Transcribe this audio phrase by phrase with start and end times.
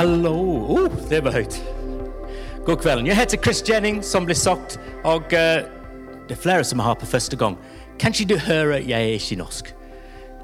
[0.00, 0.32] Hallo!
[0.68, 1.58] Oh, det var høyt.
[2.64, 3.06] God kvelden.
[3.06, 5.60] Jeg heter Chris Jennings, som ble sagt, og uh,
[6.24, 7.58] det er flere som har på første gang.
[8.00, 9.66] Kanskje du hører jeg er ikke norsk?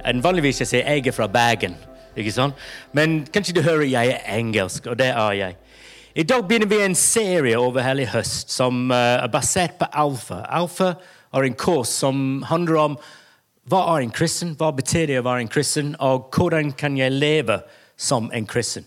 [0.04, 1.72] En vanligvis jeg sier jeg er fra Bergen,
[2.20, 2.52] ikke sant?
[2.92, 5.56] Men kanskje du hører jeg er engelsk, og det er jeg.
[6.20, 10.42] I dag begynner vi en serie over hele høst som uh, er basert på Alfa.
[10.50, 10.90] Alfa
[11.32, 12.98] er en kurs som handler om
[13.72, 17.16] hva er en kristen, hva betyr det å være en kristen, og hvordan kan jeg
[17.16, 17.62] leve
[17.96, 18.84] som en kristen.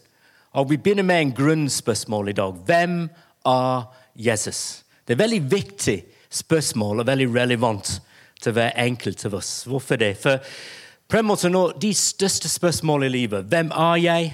[0.53, 2.53] Og Vi begynner med en grunnspørsmål i dag.
[2.65, 3.09] Hvem
[3.45, 3.83] er
[4.15, 4.83] Jesus?
[5.07, 8.01] Det er veldig viktig spørsmål og veldig relevant
[8.41, 9.63] til hver enkelt av oss.
[9.69, 10.15] Hvorfor det?
[10.17, 14.33] For en måte nå, De største spørsmålene i livet Hvem er jeg?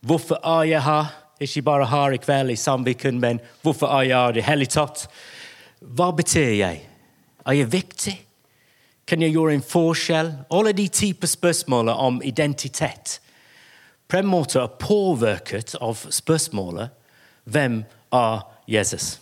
[0.00, 1.16] Hvorfor er jeg her?
[1.40, 4.66] Ikke bare her i kveld i Sandviken, men hvorfor er jeg her i det hele
[4.66, 5.08] tatt?
[5.80, 6.82] Hva betyr jeg?
[7.46, 8.20] Er jeg viktig?
[9.06, 10.32] Kan jeg gjøre en forskjell?
[10.52, 13.20] Alle de typer spørsmål om identitet
[14.10, 16.90] på en måte er påvirket av spørsmålet
[17.50, 17.82] hvem
[18.14, 19.18] er Jesus?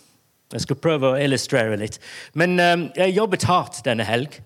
[0.49, 1.99] Jeg skal prøve å illustrere litt.
[2.33, 4.39] Men um, jeg jobbet hardt denne helg,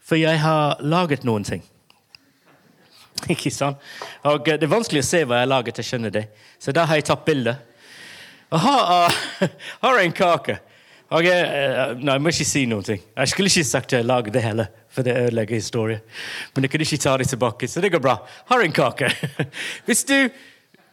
[0.00, 1.64] for jeg har laget noen ting.
[3.32, 3.80] Ikke sant?
[4.24, 6.24] Og Det er vanskelig å se hva jeg har laget, jeg skjønner det.
[6.58, 7.54] Så da har jeg tatt bilde.
[8.50, 9.20] Og her
[9.84, 10.56] har en kake.
[11.10, 12.96] Og jeg, uh, nei, jeg må ikke si noe.
[12.96, 16.04] Jeg skulle ikke sagt at jeg lagde det heller, for det ødelegger historien.
[16.54, 18.16] Men jeg kunne ikke ta det tilbake, så det går bra.
[18.50, 19.10] Har en kake.
[19.88, 20.16] Hvis du,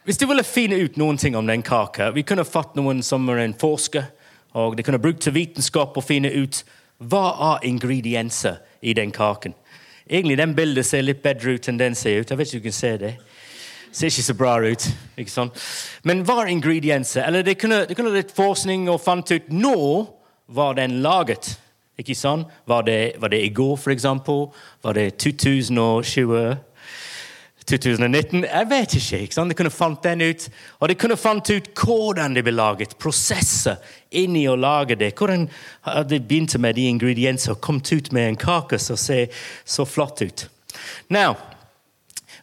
[0.08, 3.26] hvis du ville finne ut noen ting om den kaka Vi kunne fått noen som
[3.28, 4.06] er en forsker,
[4.56, 6.62] og de kunne brukt til vitenskap og finne ut
[6.98, 9.52] hva er ingredienser i den kaken.
[10.08, 12.30] Egentlig den bildet ser litt bedre ut enn den ser ut.
[12.30, 13.12] Jeg vet ikke om du kan se det.
[13.98, 14.84] Ser ikke så bra ut.
[15.18, 15.56] ikke sant?
[16.06, 17.24] Men hva er ingredienser?
[17.26, 19.78] Eller det kunne, det kunne litt forskning og fant ut nå
[20.54, 21.56] var den laget.
[21.98, 22.46] Ikke sant?
[22.70, 24.46] Var det, var det i går, for eksempel?
[24.86, 26.56] Var det 2020?
[27.68, 28.44] 2019?
[28.44, 29.18] Jeg vet ikke.
[29.18, 29.50] ikke sant?
[29.50, 30.48] De kunne fant den ut.
[30.78, 32.94] Og de kunne fant ut hvordan det ble laget.
[33.02, 33.82] Prosesser
[34.14, 35.10] inni å lage det.
[35.18, 35.48] Hvordan
[36.06, 39.26] de begynte med de ingrediensene og kom ut med en kake som ser
[39.66, 40.48] så flott ut.
[41.10, 41.34] Now,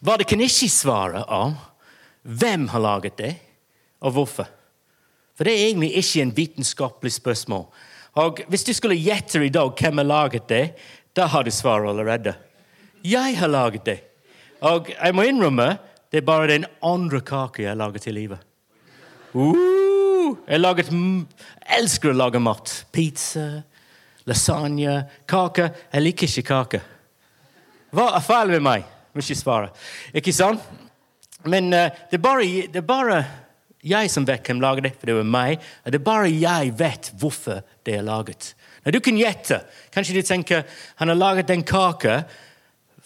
[0.06, 1.56] hva det kan ikke svare om,
[2.22, 3.34] hvem har laget det,
[4.06, 4.48] og hvorfor.
[5.36, 7.66] For det er egentlig ikke en vitenskapelig spørsmål.
[8.22, 10.66] Og Hvis du skulle gjette i dag hvem har laget det,
[11.16, 12.36] da har du svaret allerede.
[13.04, 14.00] Jeg har laget det.
[14.62, 15.78] Og jeg må innrømme
[16.12, 18.40] det er bare den andre kaka jeg har laget i livet.
[19.34, 20.92] Uh, jeg, laget,
[21.80, 22.72] elsker å lage mat.
[22.92, 23.64] Pizza,
[24.24, 25.70] lasagne, kake.
[25.92, 26.82] Jeg liker ikke kake.
[27.92, 28.95] Hva er feil med meg?
[29.24, 29.72] Ikke svare.
[30.14, 30.64] Ikke sant?
[31.46, 33.20] Men uh, det, er bare, det, er bare,
[33.86, 35.64] jeg som vet hvem lager det, for det var meg.
[35.86, 38.54] Og det er bare jeg vet hvorfor det er laget.
[38.86, 39.62] Når du kan gjette.
[39.94, 40.66] Kanskje du tenker
[40.96, 42.24] han har laget den kaka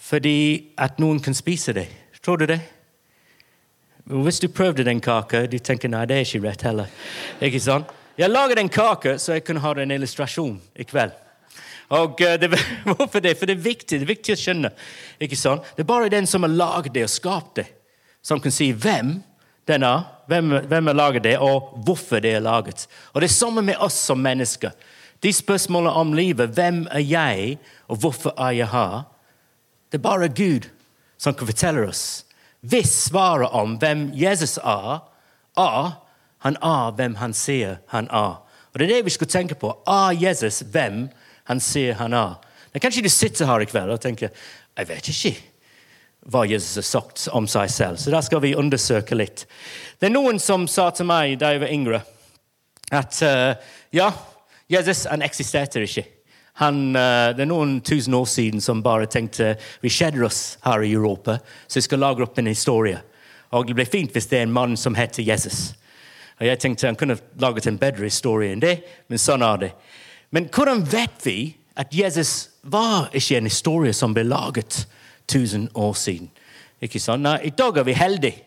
[0.09, 1.85] fordi at noen kan spise det.
[2.23, 2.59] Tror du det?
[4.09, 6.87] Hvis du prøvde den kaka, du tenker nei, det er ikke rett heller.
[7.45, 7.91] Ikke sant?
[8.17, 11.13] Jeg lager den kaka så jeg kunne ha en illustrasjon i kveld.
[11.89, 12.51] Og eh, det,
[12.89, 13.35] Hvorfor det?
[13.37, 14.71] For det er viktig det er viktig å skjønne.
[15.19, 15.63] ikke sånn?
[15.75, 17.67] Det er bare den som har laget det og skapt det,
[18.21, 19.19] som kan si hvem
[19.69, 22.87] den er, hvem, hvem har laget det, og hvorfor det er laget.
[23.13, 24.73] Og Det er samme med oss som mennesker.
[25.21, 27.57] De spørsmålene om livet hvem er jeg,
[27.87, 29.03] og hvorfor er jeg her?
[29.91, 30.69] Det er bare Gud
[31.17, 32.25] som kan fortelle oss.
[32.61, 35.01] Hvis svaret om hvem Jesus er,
[35.57, 35.91] er
[36.39, 38.39] han er hvem han sier han er.
[38.71, 39.73] Og Det er det vi skal tenke på.
[39.87, 41.09] Er Jesus hvem
[41.49, 42.35] han sier han er.
[42.71, 45.33] Men kanskje du sitter her i kveld og tenker jeg vet ikke
[46.29, 47.97] hva Jesus har sagt om seg selv.
[47.97, 49.45] Så da skal vi undersøke litt.
[49.99, 52.01] Det er noen som sa til meg da jeg var yngre,
[52.91, 53.53] at uh,
[53.95, 54.09] ja,
[54.69, 56.05] Jesus han eksisterte ikke.
[56.61, 60.83] Han, uh, det er noen tusen år siden som bare tenkte vi kjeder oss her
[60.83, 62.99] i Europa, så vi skal lage opp en historie.
[63.55, 65.71] Og det blir fint hvis det er en mann som heter Jesus.
[66.39, 68.77] Og jeg tenkte Han kunne laget en bedre historie enn det,
[69.07, 69.71] men sånn er det.
[70.31, 74.87] Men hvordan vet vi at Jesus var ikke en historie som ble laget
[75.29, 76.29] 1000 år siden?
[76.81, 77.23] Ikke sant?
[77.23, 78.43] Nei, I dag er vi heldige,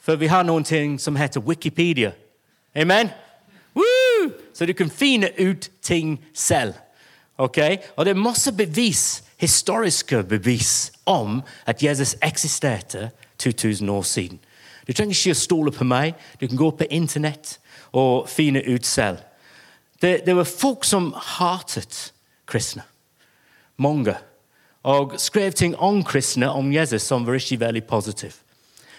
[0.00, 2.12] for vi har noen ting som heter Wikipedia.
[2.74, 3.10] Amen?
[3.74, 4.32] Woo!
[4.54, 6.74] Så du kan finne ut ting selv.
[7.38, 7.76] Okay?
[7.96, 14.40] Og det er masse bevis, historiske bevis om at Jesus eksisterte 2000 år siden.
[14.86, 16.14] Du trenger ikke å stole på meg.
[16.40, 17.58] Du kan gå på Internett
[17.92, 19.18] og finne ut selv.
[20.02, 22.12] Det, det var folk som hatet
[22.46, 22.82] kristne.
[23.76, 24.16] Mange.
[24.82, 28.34] Og skrev ting om kristne, om Jesus, som var ikke veldig positive.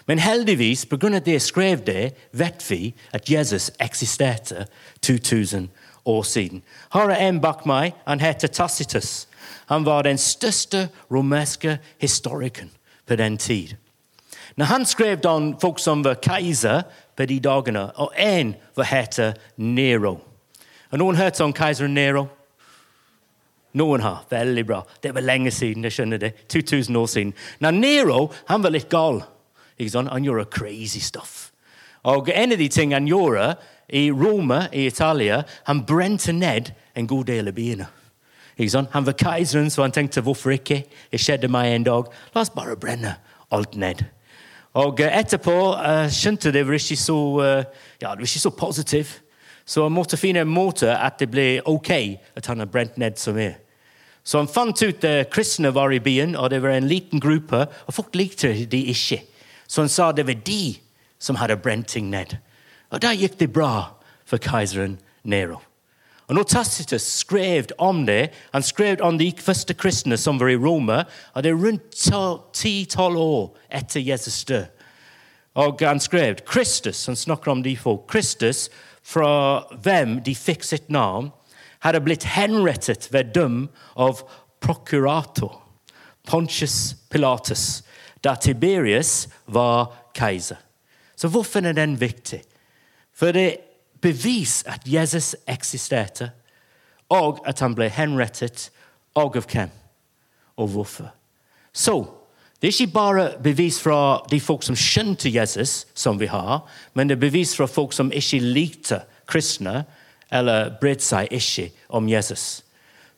[0.06, 1.20] Men heldigvis, pga.
[1.20, 4.66] det jeg skrev det, vet vi at Jesus eksisterte
[5.02, 5.70] 2000
[6.06, 6.64] år siden.
[6.94, 7.94] Her er en bak meg.
[8.08, 9.28] Han heter Tacitus.
[9.66, 12.72] Han var den største romerske historikeren
[13.08, 13.76] på den tid.
[14.56, 16.84] Når han skrev om folk som var keiser
[17.16, 20.33] på de dagene, og en var heter Nero.
[20.94, 22.28] Har noen hørt om keiser Nero?
[23.74, 24.28] Noen har.
[24.30, 24.84] Veldig bra.
[25.02, 25.84] Det var lenge siden.
[25.84, 26.48] jeg skjønner det.
[26.48, 27.34] 2000 år siden.
[27.60, 29.24] Når Nero han var litt gal.
[29.80, 31.50] Han gjorde crazy stuff.
[32.04, 33.56] Og En av de tingene han gjorde
[33.90, 37.88] i Roma i Italia, han brente ned en god del av byene.
[38.92, 40.84] Han var keiseren, så han tenkte hvorfor ikke?
[41.12, 42.06] Det skjedde meg en dag.
[42.36, 43.16] La oss bare brenne
[43.52, 44.06] alt ned.
[44.74, 47.66] Og eh, etterpå uh, skjønte det var ikke så, uh,
[48.02, 49.23] ja, det var ikke så positivt.
[49.66, 51.92] Så han måtte finne en måte at det ble OK
[52.36, 53.56] at han har brent ned så mye.
[54.24, 57.66] Så han fant ut at kristne var i byen, og det var en liten gruppe.
[57.88, 59.20] Og folk likte de ikke.
[59.68, 60.76] Så han sa det var de
[61.20, 62.38] som hadde brent ting ned.
[62.92, 63.92] Og da gikk det bra
[64.28, 65.60] for keiseren Nero.
[66.28, 70.60] Og når Tacitus skrev om det, han skrev om de første kristne som var i
[70.60, 72.00] Roma, og det er rundt
[72.56, 74.66] ti-tolv år etter Jesus død.
[75.54, 78.08] Og han skrev Kristus, han snakker om de folk.
[78.08, 78.70] Kristus,
[79.04, 81.32] fra hvem de fikk sitt navn,
[81.84, 83.66] hadde blitt henrettet ved døm
[84.00, 84.24] av
[84.64, 85.60] prokurator
[86.24, 87.84] Pontius Pilatus
[88.24, 90.58] da Tiberius var keiser.
[91.16, 92.40] Så hvorfor er den viktig?
[93.14, 93.58] For det
[94.02, 96.32] bevis at Jesus eksisterte,
[97.10, 98.70] og at han ble henrettet,
[99.16, 99.72] og av hvem,
[100.58, 101.12] og hvorfor.
[101.74, 102.00] Så
[102.64, 106.62] det er ikke bare bevis fra de folk som skjønte Jesus, som vi har,
[106.96, 109.82] men det er bevis fra folk som ikke likte kristne,
[110.32, 112.64] eller brydde seg ikke om Jesus.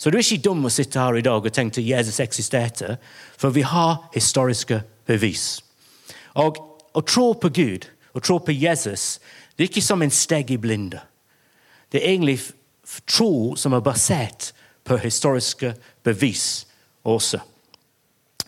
[0.02, 2.98] Så du er ikke dum å sitte her i dag og tenke at Jesus eksisterte,
[3.38, 5.62] for vi har historiske bevis.
[6.42, 6.58] Og
[6.98, 7.86] å tro på Gud,
[8.18, 9.20] å tro på Jesus,
[9.54, 11.04] det er ikke som en steg i blinde.
[11.94, 12.40] Det er egentlig
[13.06, 16.66] tro som er basert på historiske bevis
[17.06, 17.44] også.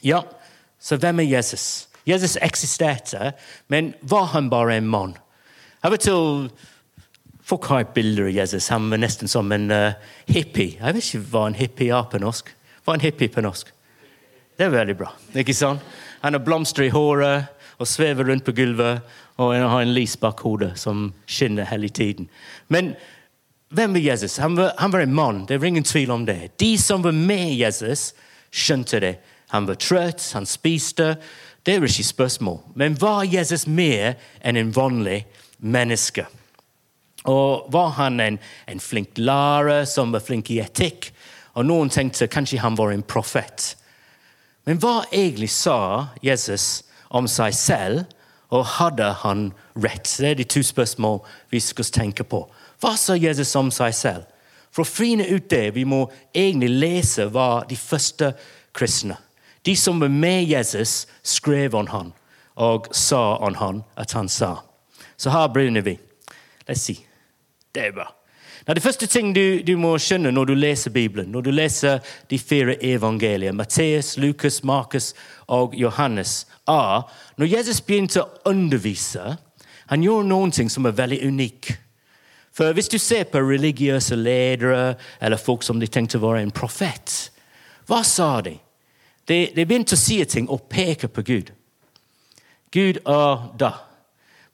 [0.01, 0.23] Ja,
[0.79, 1.87] så hvem er Jesus?
[2.07, 3.33] Jesus eksisterte,
[3.67, 5.17] men var han bare en mann?
[5.83, 6.49] Av og til
[7.47, 8.65] Folk har et bilde av Jesus.
[8.73, 9.93] Han var nesten som en uh,
[10.27, 10.73] hippie.
[10.75, 12.49] Jeg vet ikke hva en hippie er på norsk.
[12.83, 13.69] Hva er en hippie på norsk?
[14.59, 15.13] Det er veldig bra.
[15.31, 15.85] ikke sant?
[16.25, 17.47] Han har blomster i håret
[17.79, 18.99] og svever rundt på gulvet.
[19.39, 22.27] Og han har en lys bak hodet som skinner hele tiden.
[22.67, 22.97] Men
[23.69, 24.37] hvem var Jesus?
[24.43, 25.45] Han var, han var en mann.
[25.47, 26.57] Det er ingen tvil om det.
[26.59, 28.09] De som var med Jesus,
[28.51, 29.13] skjønte det.
[29.53, 31.15] Han var trøtt, han spiste.
[31.63, 32.59] Det er ikke spørsmål.
[32.75, 35.25] Men var Jesus mer enn en vanlig
[35.59, 36.27] menneske?
[37.27, 41.11] Og var han en, en flink lærer som var flink i etikk?
[41.57, 43.73] Og noen tenkte kanskje han var en profet.
[44.67, 48.05] Men hva egentlig sa Jesus om seg selv,
[48.47, 50.07] og hadde han rett?
[50.07, 51.19] Det er de to spørsmål
[51.51, 52.45] vi skal tenke på.
[52.79, 54.27] Hva sa Jesus om seg selv?
[54.71, 56.05] For å finne ut det, vi må
[56.35, 58.33] egentlig lese hva de første
[58.77, 59.17] kristne,
[59.67, 62.13] de som var med Jesus, skrev om han
[62.55, 64.55] og sa om han at han sa.
[65.17, 65.97] Så her begynner vi.
[66.69, 66.95] Oss si.
[67.71, 68.07] Det er bra.
[68.65, 71.99] Nå, det første ting du, du, må skjønne når du leser Bibelen, når du leser
[72.31, 75.13] de fire evangeliene, Matteus, Lukas, Markus
[75.47, 77.03] og Johannes, er
[77.37, 79.37] når Jesus begynte å undervise,
[79.87, 81.73] han gjorde noen ting som er veldig unikt.
[82.51, 87.33] For Hvis du ser på religiøse ledere eller folk som de tenkte var en profet,
[87.87, 88.57] hva sa de?
[89.27, 91.51] De, de begynte å si ting og peke på Gud.
[92.71, 93.71] Gud er da.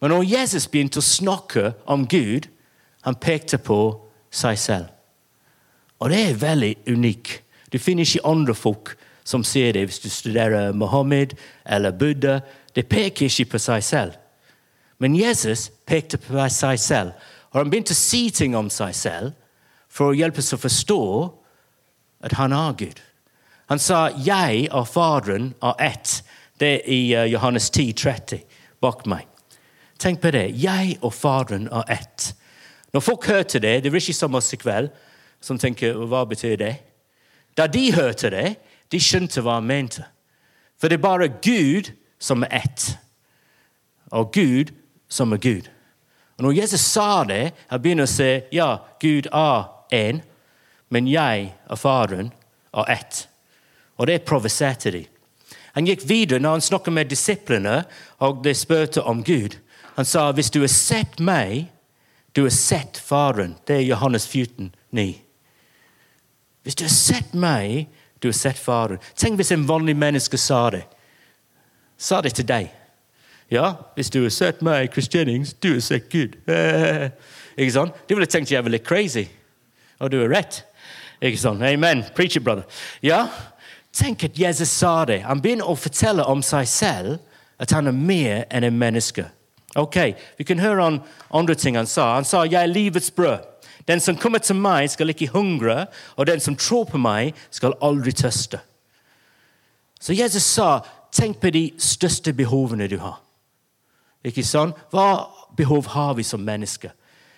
[0.02, 2.50] Men når Jesus begynte å snakke om Gud,
[3.02, 3.80] han pekte på
[4.34, 4.90] seg selv.
[6.00, 7.42] Og det er veldig unikt.
[7.72, 12.42] Du finner ikke andre folk som sier det hvis du studerer Mohammed eller Buddha.
[12.76, 14.18] De peker ikke på seg selv.
[15.00, 17.16] Men Jesus pekte på seg selv,
[17.52, 19.34] og han begynte å si ting om seg selv
[19.92, 21.02] for å hjelpe oss å forstå
[22.24, 23.02] at han er Gud.
[23.70, 26.24] Han sa 'Jeg og Faderen er ett'.
[26.60, 28.40] Det er i uh, Johannes 10, 30
[28.82, 29.28] bak meg.
[30.00, 30.64] Tenk på det.
[30.64, 32.36] Jeg og Faderen er ett.
[32.94, 34.90] Når folk hørte det, det var ikke som oss i kveld,
[35.42, 36.76] som tenker hva betyr det?
[37.58, 38.56] Da de hørte det,
[38.92, 40.06] de skjønte hva han mente.
[40.80, 42.98] For det er bare Gud som er ett.
[44.12, 44.74] Og Gud
[45.10, 45.70] som er Gud.
[46.38, 50.22] Og Når Jesus sa det, han begynner å si ja, Gud er én,
[50.90, 52.34] men jeg og Faderen
[52.74, 53.28] er ett.
[54.04, 55.06] Og det provoserte de.
[55.78, 57.78] Han gikk videre når han snakket med disiplene
[58.20, 59.56] og de spurte om Gud.
[59.96, 61.70] Han sa hvis du har sett meg,
[62.36, 65.22] du har sett Faren.' Det er Johannes 14, 9.
[66.64, 67.88] Hvis du har sett meg,
[68.20, 69.00] du har sett Faren.
[69.16, 70.84] Tenk hvis en vanlig menneske sa det.
[71.98, 72.70] Sa det til deg.
[73.52, 76.36] Ja, hvis du har sett meg, Chris Jennings, du har sett Gud.
[77.60, 77.96] Ikke sant?
[78.10, 79.28] Du ville tenkt jeg var litt crazy.
[80.00, 80.64] Og du har rett.
[81.22, 81.64] Ikke sant?
[81.64, 82.04] Amen.
[82.16, 82.64] Preach it, brother.
[83.04, 83.28] Ja,
[83.94, 85.22] Tenk at Jesus sa det.
[85.22, 87.18] Han begynner å fortelle om seg selv
[87.62, 89.28] at han er mer enn en menneske.
[89.76, 92.14] Ok, Vi kan høre om andre ting han sa.
[92.16, 93.46] Han sa 'Jeg er livets brød'.
[93.88, 97.74] Den som kommer til meg, skal ikke hungre, og den som tror på meg, skal
[97.82, 98.60] aldri tørste.
[100.00, 100.80] Så Jesus sa,
[101.12, 103.22] tenk på de største behovene du har.
[104.24, 104.74] Ikke sånn?
[104.92, 106.92] Hva behov har vi som mennesker?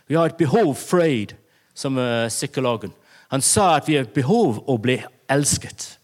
[0.08, 1.34] Vi har et behov fred,
[1.74, 2.94] som uh, psykologen.
[3.30, 5.98] Han sa at vi har behov å bli elsket.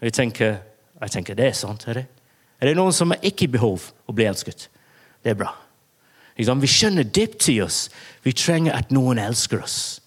[0.00, 0.56] Og jeg tenker,
[1.00, 1.86] jeg tenker det er sant.
[1.88, 2.06] Er det?
[2.60, 4.68] er det noen som har ikke behov å bli elsket?
[5.22, 5.52] Det er bra.
[6.36, 7.88] Vi skjønner dypt i oss.
[8.22, 10.00] Vi trenger at noen elsker oss.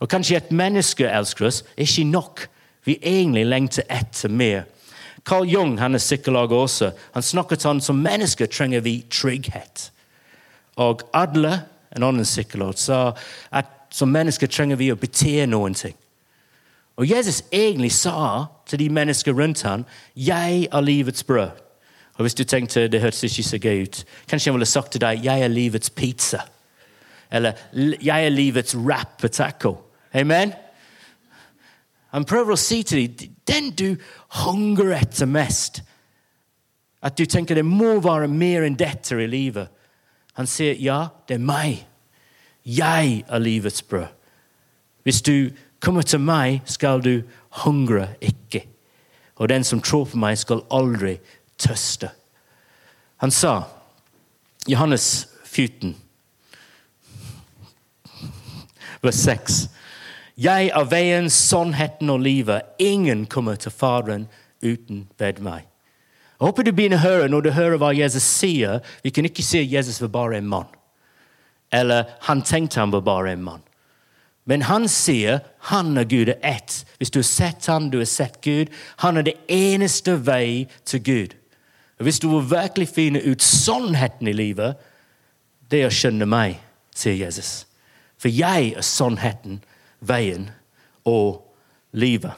[0.00, 2.46] Og Kanskje et menneske elsker oss, er ikke nok.
[2.84, 4.64] Vi egentlig lengter etter mer.
[5.24, 6.90] Carl Jung han er psykolog også.
[7.14, 9.90] Han snakket om som mennesker trenger vi trygghet.
[10.76, 11.64] Og Adler,
[11.96, 13.14] en annen psykolog, sa
[13.52, 15.94] at som mennesker trenger vi å bete noen ting.
[16.96, 19.84] Og Jesus egentlig sa til de mennesker rundt ham,
[20.16, 21.50] 'Jeg er livets brød'.
[22.14, 25.00] Og Hvis du tenkte det hørtes ikke så gøy ut, kanskje han ville sagt til
[25.00, 26.48] deg 'Jeg er livets pizza'.
[27.30, 27.52] Eller
[28.02, 29.76] 'Jeg er livets wrap og taco'.
[30.14, 30.52] Amen?
[32.08, 33.96] Han prøver å si til dem den du
[34.28, 35.82] hungrer etter mest.
[37.02, 39.68] At du tenker det må være mer enn dette i livet.
[40.34, 41.86] Han sier, 'Ja, det er meg.
[42.64, 44.08] Jeg er livets brød.'
[45.02, 45.50] Hvis du
[45.84, 47.22] kommer til meg, skal du
[47.64, 48.64] hungre ikke.
[49.36, 51.18] Og den som tror på meg, skal aldri
[51.58, 52.10] tøste.
[53.22, 53.62] Han sa,
[54.68, 55.94] Johannes 14,
[59.04, 59.58] vers 6
[60.36, 62.62] Jeg er veien, sannheten og livet.
[62.78, 64.26] Ingen kommer til Faderen
[64.62, 65.68] uten ved meg.
[66.34, 68.80] Jeg håper du begynner å høre når du hører hva Jesus sier.
[69.04, 70.66] Vi kan ikke si at Jesus var bare en mann.
[71.70, 73.62] Eller han tenkte han var bare en mann.
[74.44, 76.84] Men han sier han er Gud er ett.
[76.98, 78.72] Hvis du har sett han, du har sett Gud.
[78.96, 81.36] Han er det eneste vei til Gud.
[81.98, 84.74] Og Hvis du vil virkelig finne ut sannheten i livet,
[85.70, 86.58] det er å skjønne meg,
[86.94, 87.64] sier Jesus.
[88.20, 89.62] For jeg er sannheten,
[90.00, 90.50] veien
[91.04, 91.40] og
[91.92, 92.32] livet.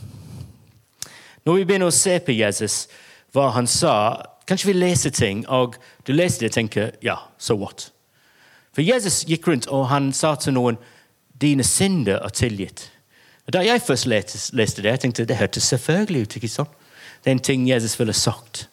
[1.46, 2.86] Når vi begynner å se på Jesus,
[3.34, 7.56] hva han sa, kanskje vi leser ting, og du leser det og tenker ja, so
[7.58, 7.90] what?
[8.74, 10.78] For Jesus gikk rundt og han sa til noen
[11.40, 12.90] dine synder er tilgitt.
[13.52, 16.36] Da jeg først leste det, jeg tenkte det hørtes selvfølgelig ut.
[16.36, 16.70] ikke sant?
[17.24, 18.68] Det er en ting Jesus ville sagt.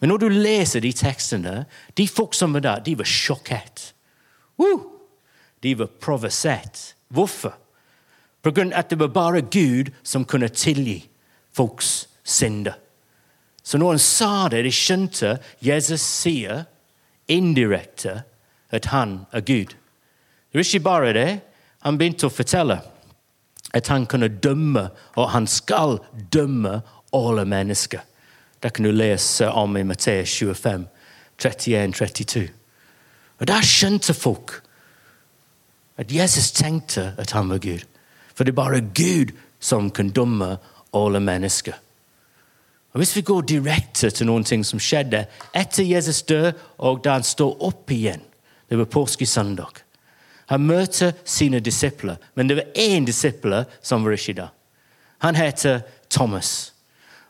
[0.00, 1.64] Men når du leser de tekstene,
[1.96, 3.92] de folk som var der, de var sjokkert.
[4.58, 4.82] Woo!
[5.62, 6.94] De var provosert.
[7.08, 7.54] Hvorfor?
[8.42, 11.08] På grunn av at det var bare Gud som kunne tilgi
[11.54, 12.78] folks synder.
[13.62, 16.64] Så når han sa det, de skjønte Jesus sier
[17.28, 18.22] indirekte
[18.70, 19.74] at han er Gud.
[20.48, 21.40] Det er ikke bare det.
[21.86, 22.80] Han begynte å fortelle
[23.76, 25.98] at han kunne dømme, og han skal
[26.32, 26.80] dømme
[27.14, 28.00] alle mennesker.
[28.62, 30.86] Det kan du lese om i Matteus 25,
[31.38, 32.48] 31-32.
[33.38, 34.56] Og Der skjønte folk
[35.98, 37.84] at Jesus tenkte at han var Gud.
[38.34, 40.56] For det er bare Gud som kan dømme
[40.94, 41.74] alle mennesker.
[42.92, 47.18] Og Hvis vi går direkte til noen ting som skjedde etter Jesus død, og da
[47.18, 48.22] han står opp igjen
[48.70, 49.87] Det var påskesøndag.
[50.48, 54.52] Han møter sine disipler, men det var én disipler som var ikke der.
[55.24, 56.72] Han heter Thomas.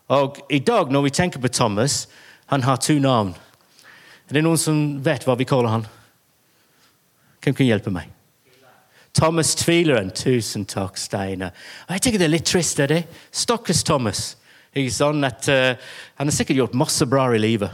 [0.08, 2.06] Og I dag når vi tenker på Thomas,
[2.46, 3.34] han har to navn.
[4.28, 5.88] Er det noen som vet hva vi kaller han?
[7.42, 8.12] Hvem kan hjelpe meg?
[9.18, 10.10] Thomas Tvileren.
[10.14, 11.56] Tusen takk, Steinar.
[11.88, 12.78] Jeg tenker det er litt trist.
[12.80, 13.02] er det?
[13.32, 14.36] Stakkars Thomas.
[14.94, 15.74] Sånn at uh,
[16.20, 17.72] Han har sikkert gjort masse bra i livet.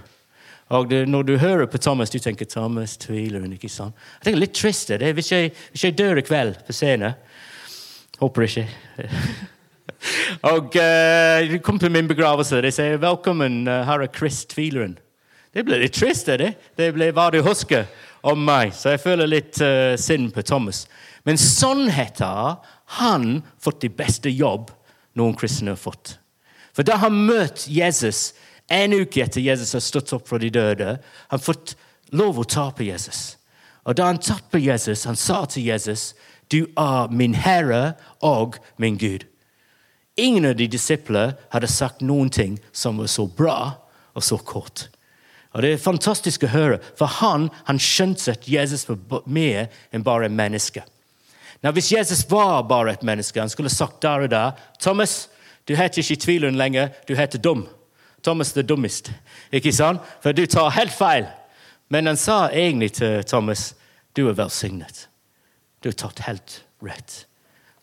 [0.74, 3.92] Og det, Når du hører på Thomas, du tenker Thomas tviler hun, ikke sånn?
[4.18, 5.12] Jeg tenker litt trist det.
[5.14, 7.14] Hvis jeg, hvis jeg dør i kveld på scenen
[8.20, 8.66] Håper ikke.
[10.52, 12.60] og uh, de kom til min begravelse.
[12.62, 14.94] De sier 'Velkommen, uh, herre Chris Tvileren'.
[15.54, 16.28] Det ble litt trist.
[16.28, 17.86] er Det Det ble hva du husker
[18.22, 18.72] om meg.
[18.74, 20.86] Så jeg føler litt uh, synd på Thomas.
[21.24, 22.56] Men sannheten
[22.98, 24.70] han fått de beste jobb
[25.14, 26.18] noen kristne har fått.
[26.74, 28.32] For da han møtte Jesus
[28.68, 31.74] en uke etter Jesus har stått opp fra de døde, han fått
[32.16, 33.36] lov å ta på Jesus.
[33.84, 36.14] Og da han tatt på Jesus, han sa til Jesus,
[36.48, 39.24] 'Du er min Herre og min Gud'.
[40.16, 43.74] Ingen av de disipler hadde sagt noen ting som var så bra
[44.14, 44.88] og så kort.
[45.54, 50.02] Og Det er fantastisk å høre, for han, han skjønte at Jesus var mer enn
[50.02, 50.82] bare en menneske.
[51.62, 55.28] Nå, Hvis Jesus var bare et menneske, han skulle sagt der og da Thomas,
[55.68, 57.68] du heter ikke tvileren lenger, du heter dum.
[58.24, 59.12] Thomas the dummest.
[59.52, 60.02] Ikke sant?
[60.22, 61.28] For du tar helt feil.
[61.92, 63.74] Men han sa egentlig til Thomas
[64.16, 65.08] du er velsignet.
[65.82, 67.24] Du har tatt helt rett.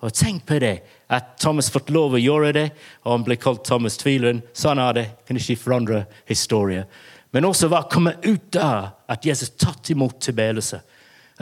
[0.01, 0.79] Og Tenk på det,
[1.13, 2.67] at Thomas fått lov å gjøre det,
[3.03, 4.41] og han ble kalt Thomas Tvileren.
[4.57, 5.03] Sånn er det.
[5.27, 6.87] Kan ikke forandre historie.
[7.31, 10.81] Men også hva kommer ut av at Jesus tatt imot tilbedelse.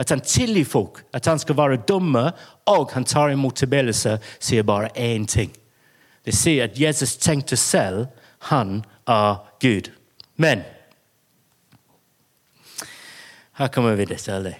[0.00, 2.34] At han tilgir folk, at han skal være dommer,
[2.68, 5.50] og han tar imot tilbedelse, sier bare én ting.
[6.24, 8.06] Det sier at Jesus tenkte selv
[8.48, 9.90] han er Gud.
[10.36, 10.62] Men
[13.60, 14.56] her kommer vi til det.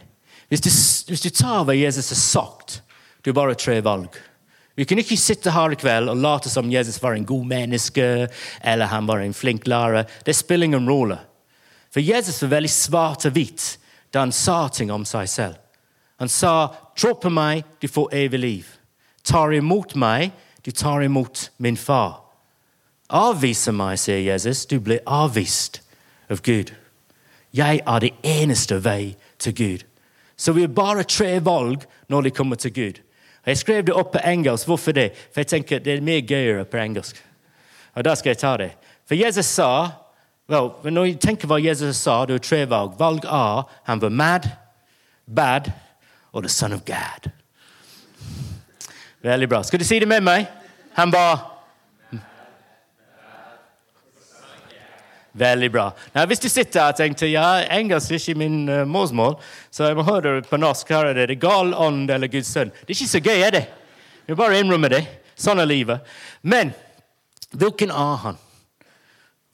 [0.48, 0.70] Hvis du,
[1.08, 2.82] hvis du tar hva Jesus har sagt,
[3.22, 4.10] du bare tre valg.
[4.74, 8.28] Vi kan ikke sitte her i kveld og late som Jesus var en god menneske
[8.60, 10.08] eller han var en flink lærer.
[10.24, 11.18] Det spiller ingen rolle.
[11.90, 13.66] For Jesus var veldig svart og hvit
[14.12, 15.58] da han sa ting om seg selv.
[16.20, 18.72] Han sa, 'Tro på meg, du får evig liv'.
[19.24, 20.32] Tar imot meg,
[20.64, 22.20] du tar imot min far.
[23.10, 25.82] Sier Jesus, du blir avvist
[26.30, 26.74] av Gud.
[27.52, 29.84] Jeg er det eneste vei til Gud.
[30.36, 33.00] Så vi har bare tre valg når det kommer til Gud.
[33.46, 34.66] Jeg skrev det opp på engelsk.
[34.66, 35.10] Hvorfor det?
[35.32, 37.16] For jeg tenker det er mye gøyere på engelsk.
[37.94, 38.70] Og da skal jeg ta det.
[39.08, 39.90] For Jesus sa
[40.48, 42.98] well, Når jeg tenker hva Jesus sa, det er tre valg.
[42.98, 44.48] Valg A han var mad,
[45.26, 45.72] bad
[46.32, 47.30] og the son of God.
[49.22, 49.62] Veldig bra.
[49.62, 50.46] Skal du si det med meg?
[50.94, 51.59] Han var
[55.32, 55.90] Veldig bra.
[56.14, 59.36] Nå, hvis du sitter og tenker ja, engelsk er ikke min uh, morsmål,
[59.70, 60.90] så jeg må høre det på norsk.
[60.90, 62.72] Her er det gal ånd eller Guds sønn.
[62.74, 63.64] Det er ikke så gøy, er det?
[64.26, 65.04] Vi bare innrømmer det.
[65.38, 66.02] Sånn er livet.
[66.42, 66.74] Men
[67.54, 68.40] hvilken er han?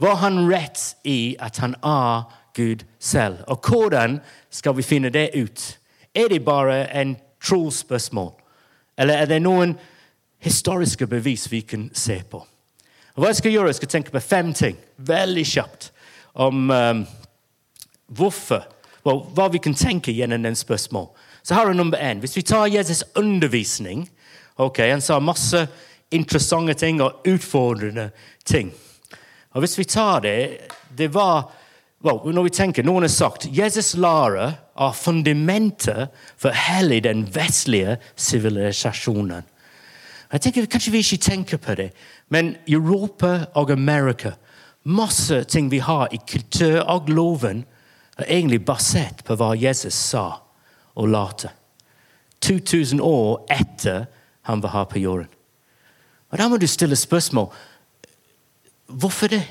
[0.00, 3.44] Var han rett i at han er Gud selv?
[3.48, 4.18] Og hvordan
[4.50, 5.68] skal vi finne det ut?
[6.16, 8.32] Er det bare en trosspørsmål?
[8.98, 9.76] Eller er det noen
[10.40, 12.42] historiske bevis vi kan se på?
[13.16, 15.90] Og hva Jeg skal gjøre, jeg skal tenke på fem ting veldig kjapt
[16.36, 17.06] om um,
[18.12, 18.66] hvorfor,
[19.06, 21.08] well, hva vi kan tenke gjennom den spørsmål.
[21.42, 22.20] Så her er nummer én.
[22.20, 24.04] Hvis vi tar Jesus' undervisning
[24.56, 25.66] ok, Han sa masse
[26.10, 28.10] interessante ting og utfordrende
[28.44, 28.72] ting.
[29.54, 30.60] Og Hvis vi tar det
[30.96, 31.50] det var,
[32.04, 37.96] well, når vi tenker, Noen har sagt Jesus' lære er fundamentet for hele den vestlige
[38.16, 39.42] sivilisasjonen.
[40.32, 41.90] Jeg tenker Kanskje vi ikke tenker på det,
[42.28, 44.32] men Europa og Amerika
[44.86, 47.64] Masse ting vi har i kultur og loven,
[48.18, 50.38] er egentlig basert på hva Jesus sa
[50.94, 51.50] og lærte.
[52.40, 54.06] 2000 år etter
[54.46, 55.26] han var her på jorden.
[56.30, 57.50] Og Da må du stille spørsmål
[58.86, 59.42] hvorfor det?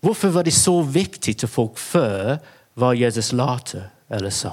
[0.00, 2.38] Hvorfor var det så viktig til folk før
[2.74, 4.52] hva Jesus lærte eller sa?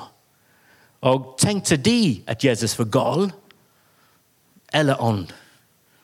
[1.02, 3.32] Og tenkte de at Jesus var gal?
[4.74, 5.28] eller ånd?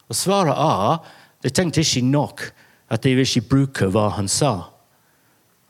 [0.09, 0.99] Og svaret er
[1.43, 2.43] de tenkte ikke nok
[2.89, 4.71] at de vil ikke bruke hva han sa.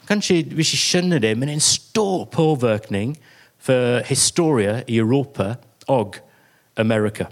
[0.10, 3.13] Kanskje vi ikke skjønner det, men en stor påvirkning
[3.60, 5.54] for historie i Europa
[5.88, 6.17] og
[6.78, 7.28] Amerika.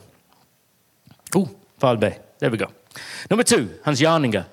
[1.36, 1.48] Oh,
[1.80, 2.12] fall B.
[2.39, 2.67] There we go.
[3.30, 4.43] Nummer to, hans gjerninger.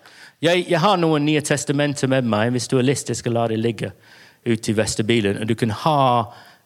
[0.42, 2.52] Jeg, jeg, har noen nye testamenter med meg.
[2.52, 3.92] Hvis du har lyst, jeg skal la det ligge
[4.44, 5.40] ute i vestebilen.
[5.40, 5.98] Og du kan ha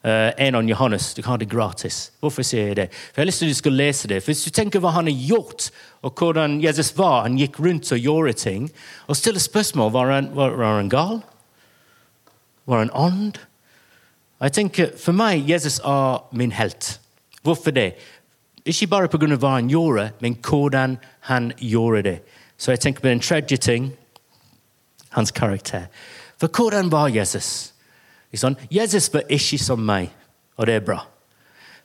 [0.05, 1.13] Uh, en av Johannes.
[1.13, 2.11] Du kan ha det gratis.
[2.19, 2.85] Hvorfor sier jeg det?
[2.93, 4.21] For jeg har lyst til at du skal lese det.
[4.23, 7.91] For Hvis du tenker hva han har gjort, og hvordan Jesus var Han gikk rundt
[7.91, 8.71] og gjorde ting.
[9.07, 11.19] Og stiller spørsmål var han, var, var han gal.
[12.65, 13.39] Var han ånd?
[14.41, 16.99] Jeg tenker, For meg Jesus er min helt.
[17.43, 17.93] Hvorfor det?
[18.65, 19.35] Ikke bare pga.
[19.35, 22.19] hva han gjorde, men hvordan han gjorde det.
[22.57, 23.93] Så jeg tenker på den tredje ting
[25.09, 25.87] hans karakter.
[26.39, 27.73] For hvordan var Jesus?
[28.37, 28.57] Sånn?
[28.69, 30.11] Jesus var ikke som meg,
[30.59, 30.99] og det er bra.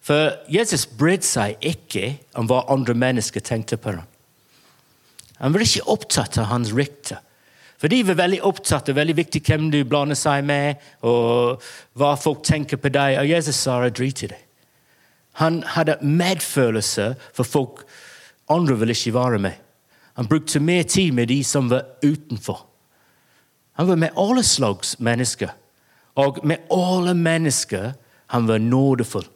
[0.05, 4.09] For Jesus brydde seg ikke om hva andre mennesker tenkte på ham.
[5.41, 7.17] Han var ikke opptatt av hans rykte.
[7.81, 11.63] For de var veldig opptatt av veldig viktig hvem du blander seg med, og
[11.99, 13.19] hva folk tenker på deg.
[13.21, 14.41] Og Jesus sa drit i det.
[15.41, 17.83] Han hadde medfølelse for folk
[18.53, 19.59] andre ville ikke være med.
[20.15, 22.67] Han brukte mer tid med de som var utenfor.
[23.73, 25.51] Han var med alle slags mennesker.
[26.14, 27.92] Og med alle mennesker
[28.27, 29.27] han var nådefull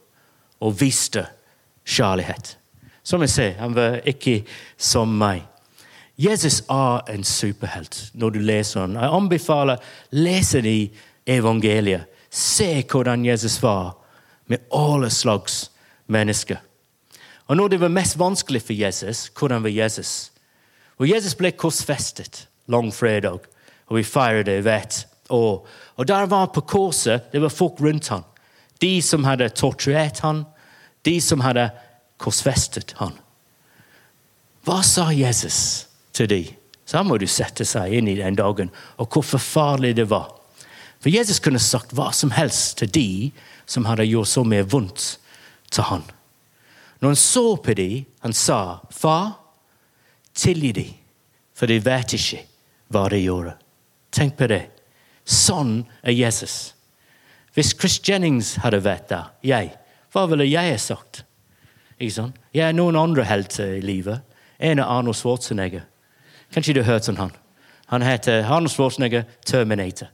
[0.61, 1.27] og viste
[1.87, 2.57] kjærlighet.
[3.03, 4.43] Som jeg sier, han var ikke
[4.77, 5.43] som meg.
[6.19, 8.99] Jesus er en superhelt når du leser han.
[8.99, 10.89] Jeg anbefaler lese det i
[11.27, 12.07] evangeliet.
[12.31, 13.95] Se hvordan Jesus var
[14.47, 15.71] med alle slags
[16.07, 16.59] mennesker.
[17.47, 20.33] Og når det var mest vanskelig for Jesus, hvordan var Jesus?
[20.99, 23.39] Og Jesus ble korsfestet langfredag,
[23.87, 25.18] og vi feirer det hvert år.
[25.29, 28.25] Og der var på korset det var folk rundt han.
[28.81, 30.45] De som hadde torturert han,
[31.03, 31.69] de som hadde
[32.19, 33.17] korsfestet han.
[34.67, 36.43] Hva sa Jesus til de?
[36.89, 40.31] Så må du sette seg inn i den dagen, og hvor forferdelig det var.
[40.99, 43.09] For Jesus kunne sagt hva som helst til de
[43.69, 45.19] som hadde gjort så mye vondt
[45.71, 46.07] til han.
[46.99, 49.39] Når han så på de, han sa, 'Far,
[50.35, 50.89] tilgi de,
[51.55, 52.43] for de vet ikke
[52.89, 53.55] hva de gjorde.'
[54.11, 54.78] Tenk på det.
[55.29, 56.73] Sånn er Jesus.
[57.53, 59.75] Hvis Chris Jennings hadde vært der, jeg,
[60.15, 61.25] hva ville jeg sagt?
[61.99, 62.39] Ikke sant?
[62.55, 64.23] Jeg er noen andre helter i livet.
[64.59, 65.85] En er Arnold Schwarzenegger.
[66.55, 67.35] Kanskje du har hørt om han?
[67.93, 70.09] Han heter Arnold Schwarzenegger Terminator.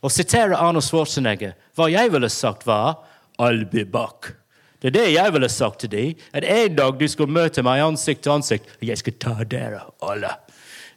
[0.00, 3.02] Å sitere Arnold Schwarzenegger, hva jeg ville sagt, var
[3.42, 4.32] I'll be back.
[4.80, 6.26] Det er det jeg ville sagt til dem.
[6.32, 9.82] At en dag du skal møte meg ansikt til ansikt, og jeg skal ta dere
[10.04, 10.32] alle.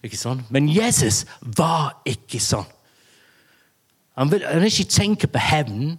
[0.05, 0.43] Ikke sånn?
[0.53, 2.67] Men Jesus var ikke sånn.
[4.19, 5.93] Han vil, han ikke tenke på hevn.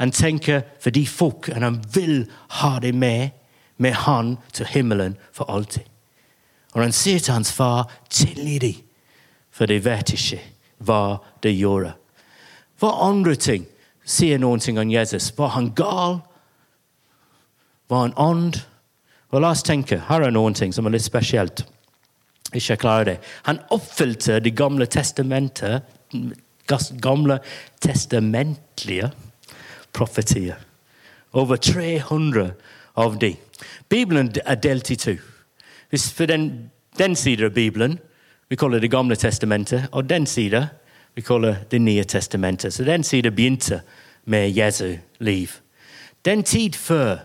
[0.00, 2.24] Han tenker for de folk, og han vil
[2.58, 3.30] ha dem med,
[3.76, 5.86] med han til himmelen for alltid.
[6.74, 8.80] Og han sier til hans far, tilgi dem,
[9.54, 10.40] for de vet ikke
[10.82, 11.92] hva de gjorde.
[12.80, 13.68] Hva andre ting
[14.02, 15.30] sier noen ting om Jesus?
[15.38, 16.18] Var han gal?
[17.86, 18.62] Var han ånd?
[19.30, 21.62] Well, la oss tenke, Her er noen ting som er litt spesielt.
[22.50, 23.18] Ikke jeg klarer det.
[23.46, 25.86] Han oppfylte Det gamle testamentet
[27.02, 27.38] gamle
[27.80, 29.10] testamentlige
[29.92, 30.54] profetier.
[31.32, 32.50] Over 300
[32.96, 33.36] av de.
[33.88, 35.16] Bibelen er delt i to.
[35.90, 37.98] Hvis for den, den siden av Bibelen
[38.50, 40.64] vi kaller Det gamle testamentet, og den siden
[41.14, 42.74] vi kaller Det nye testamentet.
[42.74, 43.80] Så den siden begynte
[44.24, 45.48] med Jesu liv.
[46.24, 47.16] Den tid før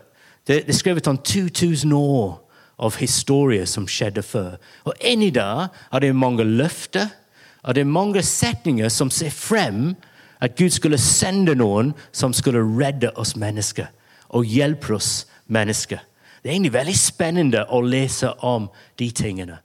[0.48, 4.58] det er skrevet om 2000 år av historie som skjedde før.
[4.84, 7.08] Og inni der er det mange løfter
[7.66, 9.96] at det er mange setninger som ser frem
[10.44, 13.90] at Gud skulle sende noen som skulle redde oss mennesker
[14.36, 16.02] og hjelpe oss mennesker.
[16.42, 18.68] Det er egentlig veldig spennende å lese om
[19.00, 19.58] de tingene.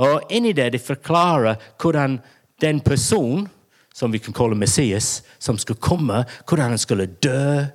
[0.00, 2.16] Og inni det de forklarer hvordan
[2.62, 3.48] den personen,
[3.92, 7.66] som vi kan kalle Messias, som skulle komme, hvordan han skulle dø,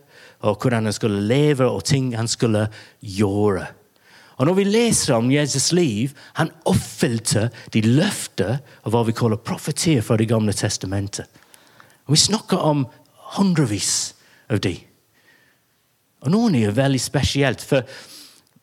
[0.41, 2.67] og hvordan han skulle leve, og ting han skulle
[3.01, 3.67] gjøre.
[4.37, 9.41] Og Når vi leser om Jesus' liv, han oppfylte de løfter av hva vi kaller
[9.41, 11.25] profetier fra Det gamle testamentet.
[12.05, 12.85] Og Vi snakker om
[13.37, 14.13] hundrevis
[14.49, 14.77] av de.
[16.21, 17.61] Og Noen er veldig spesielt.
[17.61, 17.83] for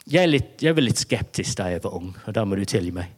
[0.07, 2.93] jeg, litt, jeg var litt skeptisk da jeg var ung, og da må du tilgi
[2.93, 3.11] meg.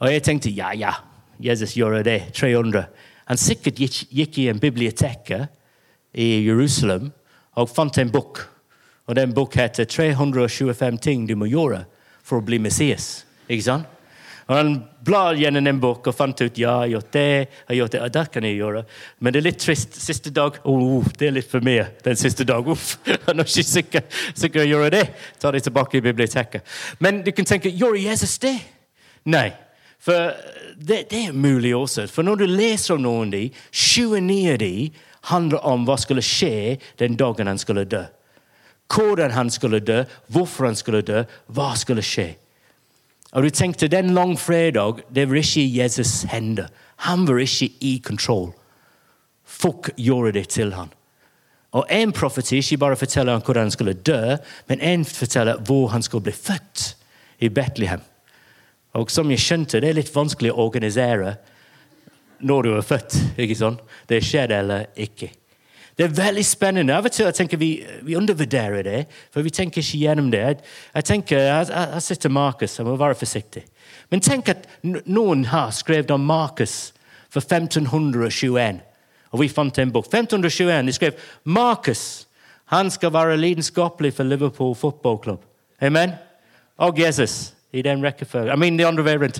[0.00, 0.94] Og jeg tenkte ja, ja,
[1.38, 2.32] Jesus gjorde det.
[2.34, 2.86] 300.
[3.26, 5.30] Han sikkert gikk, gikk i en bibliotek
[6.12, 7.12] i Jerusalem
[7.54, 8.42] og fant en bok.
[9.06, 11.84] Og den boka heter 325 ting du må gjøre
[12.22, 13.24] for å bli Messias.
[13.48, 13.98] Ikke sant?
[14.48, 14.72] Og Han
[15.06, 17.94] blar gjennom en bok og fant ut ja, jeg har gjort det, jeg har gjort
[17.94, 18.82] det, det kan jeg gjøre.
[19.18, 19.98] Men det er litt trist.
[20.02, 22.68] Siste dag oh, det er litt for mye den siste dag.
[22.68, 25.04] Uff, Han er ikke sikker, sikker å gjøre det.
[25.40, 26.66] Ta det tilbake i biblioteket.
[26.98, 28.56] Men du kan tenke gjorde Jesus det?
[29.30, 29.50] Nei.
[30.02, 30.34] For
[30.76, 32.08] det, det, er mulig også.
[32.10, 36.24] For når du leser om noen av dem, 29 av dem handler om hva skulle
[36.26, 38.02] skje den dagen han skulle dø
[38.92, 42.34] hvordan han skulle dø, hvorfor han skulle dø, hva skulle skje.
[43.32, 46.68] Og du tenkte Den langfredag det var ikke i Jesus' hender.
[47.08, 48.52] Han var ikke i kontroll.
[49.44, 50.92] Folk gjorde det til han.
[51.72, 54.36] Og En profeti ikke bare forteller han hvordan han skulle dø,
[54.68, 56.96] men en forteller hvor han skulle bli født,
[57.40, 58.00] i Betlehem.
[58.94, 61.36] Og som jeg skjønte, det er litt vanskelig å organisere
[62.38, 63.16] når du er født.
[63.40, 63.78] ikke sånn?
[64.06, 65.30] Det skjedde eller ikke.
[65.98, 66.94] Det er veldig spennende.
[66.96, 67.70] Av og til jeg tenker vi,
[68.02, 69.02] vi undervurderer det,
[69.32, 70.40] for vi tenker ikke gjennom det.
[70.40, 70.58] Jeg,
[70.94, 73.64] jeg tenker, jeg, jeg sitter Markus, jeg må være forsiktig.
[74.10, 76.92] Men tenk at noen har skrevet om Markus
[77.32, 78.80] for 1521.
[79.32, 80.08] Og vi fant en bok.
[80.08, 82.26] 1521, De skrev Markus
[82.72, 85.42] han skal være lidenskapelig for Liverpool fotballklubb.
[85.80, 86.14] Amen?
[86.76, 88.52] Og Jesus i den rekkefølgen.
[88.52, 89.32] I mean the andre veien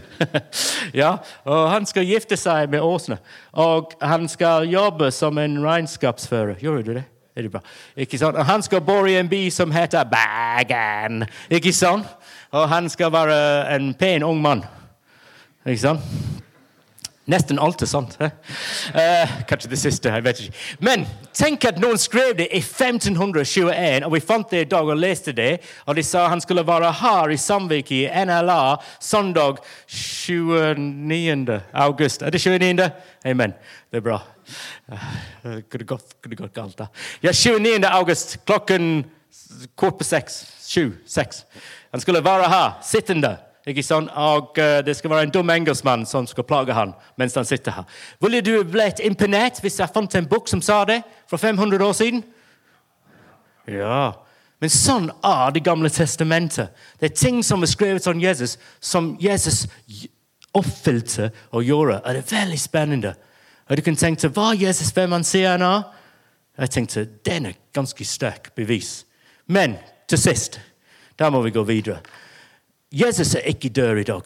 [1.03, 3.19] ja, og han skal gifte seg med Åsne.
[3.53, 6.57] Og han skal jobbe som en regnskapsfører.
[6.61, 7.05] Gjorde du det?
[7.37, 7.61] Er det bra?
[7.97, 8.37] Ikke sant?
[8.37, 11.25] Og han skal bo i en by som heter Bagan.
[11.51, 12.09] Ikke sant?
[12.53, 14.65] Og han skal være en pen ung mann.
[15.67, 16.42] Ikke sant?
[17.31, 18.17] Nesten alt er sant.
[18.19, 20.11] Uh, kanskje det siste.
[20.11, 20.63] jeg vet ikke.
[20.83, 21.05] Men
[21.39, 25.35] tenk at noen skrev det i 1521, og vi fant det i dag og leste
[25.37, 25.61] det.
[25.87, 31.61] Og de sa han skulle være her i Samvik i NLA søndag 29.
[31.73, 32.23] august.
[32.23, 32.91] Er det 29.?
[33.25, 33.55] Amen.
[33.91, 34.19] Det er bra.
[34.91, 36.91] Uh, kunne gått, gått galt, da.
[37.23, 37.87] Ja, 29.
[37.87, 39.05] august klokken
[39.79, 40.43] kvart på seks.
[40.67, 40.91] Sju.
[41.07, 41.45] Seks.
[41.93, 43.37] Han skulle være her, sittende.
[43.67, 44.11] Ikke sant?
[44.19, 47.73] Og uh, det skal være en dum engelskmann som skal plage han mens han sitter
[47.73, 47.85] her.
[48.21, 51.93] Ville du blitt imponert hvis jeg fant en bok som sa det for 500 år
[51.93, 52.25] siden?
[53.71, 54.13] Ja.
[54.61, 56.71] Men sånn er Det gamle testamentet.
[57.01, 59.67] Det er ting som er skrevet om Jesus, som Jesus
[60.55, 62.01] oppfylte og gjorde.
[62.05, 63.15] Og det er veldig spennende.
[63.69, 65.83] Og du kan tenke hva Jesus hvem han sier han er?
[66.59, 69.05] Jeg tenkte den er ganske sterk bevis.
[69.47, 70.61] Men til sist,
[71.19, 71.99] da må vi gå videre.
[72.93, 74.23] Jesus er ikke død i dag.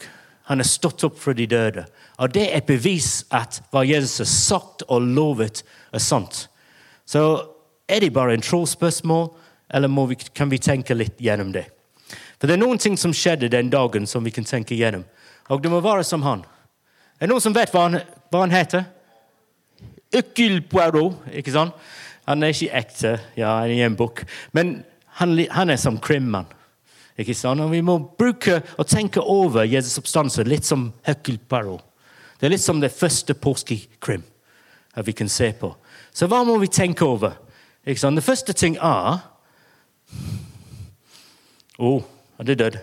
[0.47, 1.83] han er stått opp fra de døde.
[2.23, 6.47] Og det er et bevis at hva Jesus har sagt og lovet, er sant.
[7.05, 7.43] Så
[7.87, 9.27] er det bare en trosspørsmål,
[9.69, 11.65] eller vi, kan vi tenke litt gjennom det?
[12.39, 15.03] For det er noen ting som skjedde den dagen som vi kan tenke gjennom.
[15.49, 16.45] Og det må være som han.
[17.19, 17.99] Er det noen som vet hva han,
[18.31, 18.85] hva han heter?
[20.15, 21.75] Ukil Poirot, ikke sant?
[22.27, 24.23] Han er ikke ekte, ja, han er i en bok,
[24.55, 24.81] men
[25.19, 26.47] han, han er som krimmann.
[27.17, 27.61] Ikke sant?
[27.61, 30.91] Og Vi må bruke og tenke over Jesus' oppstandelse litt som
[31.49, 31.83] Poirot.
[32.39, 34.23] Det er litt som det første påskekrim
[35.05, 35.75] vi kan se på.
[36.13, 37.35] Så hva må vi tenke over?
[37.85, 38.17] Ikke sant?
[38.17, 39.19] Det første ting er
[41.77, 42.03] Å, oh,
[42.39, 42.77] er død.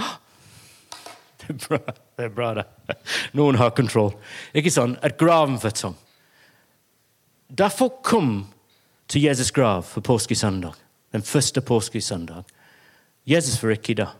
[1.46, 2.24] Det er bra, det.
[2.24, 2.64] er bra det.
[3.38, 4.14] Noen har kontroll.
[4.56, 4.96] Ikke sant?
[5.04, 5.94] At graven var tom.
[7.46, 8.46] Da folk kom
[9.06, 10.74] til Jesus' grav på påskesøndag,
[11.12, 12.48] den første påskesøndag
[13.26, 14.10] Jesus var ikke da.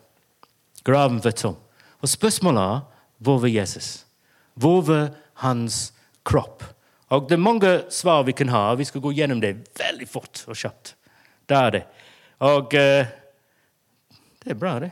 [0.84, 1.56] Graven var tom.
[2.02, 2.80] Og spørsmålet er
[3.18, 4.06] hvor var Jesus?
[4.54, 5.92] Hvor var hans
[6.24, 6.64] kropp?
[7.08, 8.74] Og Det er mange svar vi kan ha.
[8.74, 10.96] Vi skal gå gjennom det veldig fort og kjapt.
[11.48, 11.82] Det er det.
[12.38, 13.06] Og uh,
[14.42, 14.90] det er bra, det.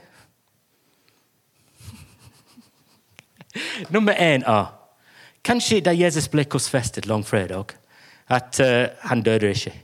[3.94, 4.70] Nummer én er
[5.44, 7.74] Kanskje da Jesus ble korsfestet langfredag,
[8.32, 9.74] at uh, han døde ikke.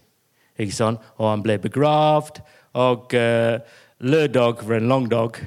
[0.57, 1.01] ikke sant?
[1.19, 2.41] Og han ble begravd.
[2.73, 3.61] Og uh,
[4.01, 5.39] lørdag var en lang dag.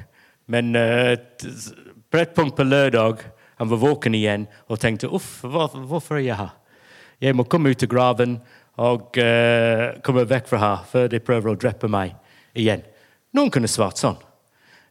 [0.45, 1.17] Men uh,
[2.09, 3.25] på et punkt på lørdag
[3.61, 6.53] han var våken igjen og tenkte uff, hva, hvorfor er jeg her?
[7.23, 8.37] Jeg må komme ut av graven
[8.81, 12.15] og uh, komme vekk fra her før de prøver å drepe meg
[12.57, 12.83] igjen.
[13.33, 14.17] Noen kunne svart sånn.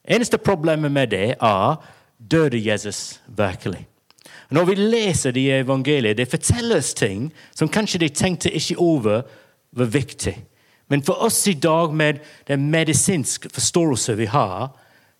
[0.02, 1.82] Eneste problemet med det er
[2.18, 3.84] døde Jesus virkelig.
[4.52, 9.22] Når vi leser det i evangeliet, det fortelles ting som kanskje de tenkte ikke over
[9.72, 10.34] var viktig.
[10.92, 14.74] Men for oss i dag, med den medisinske forståelse vi har,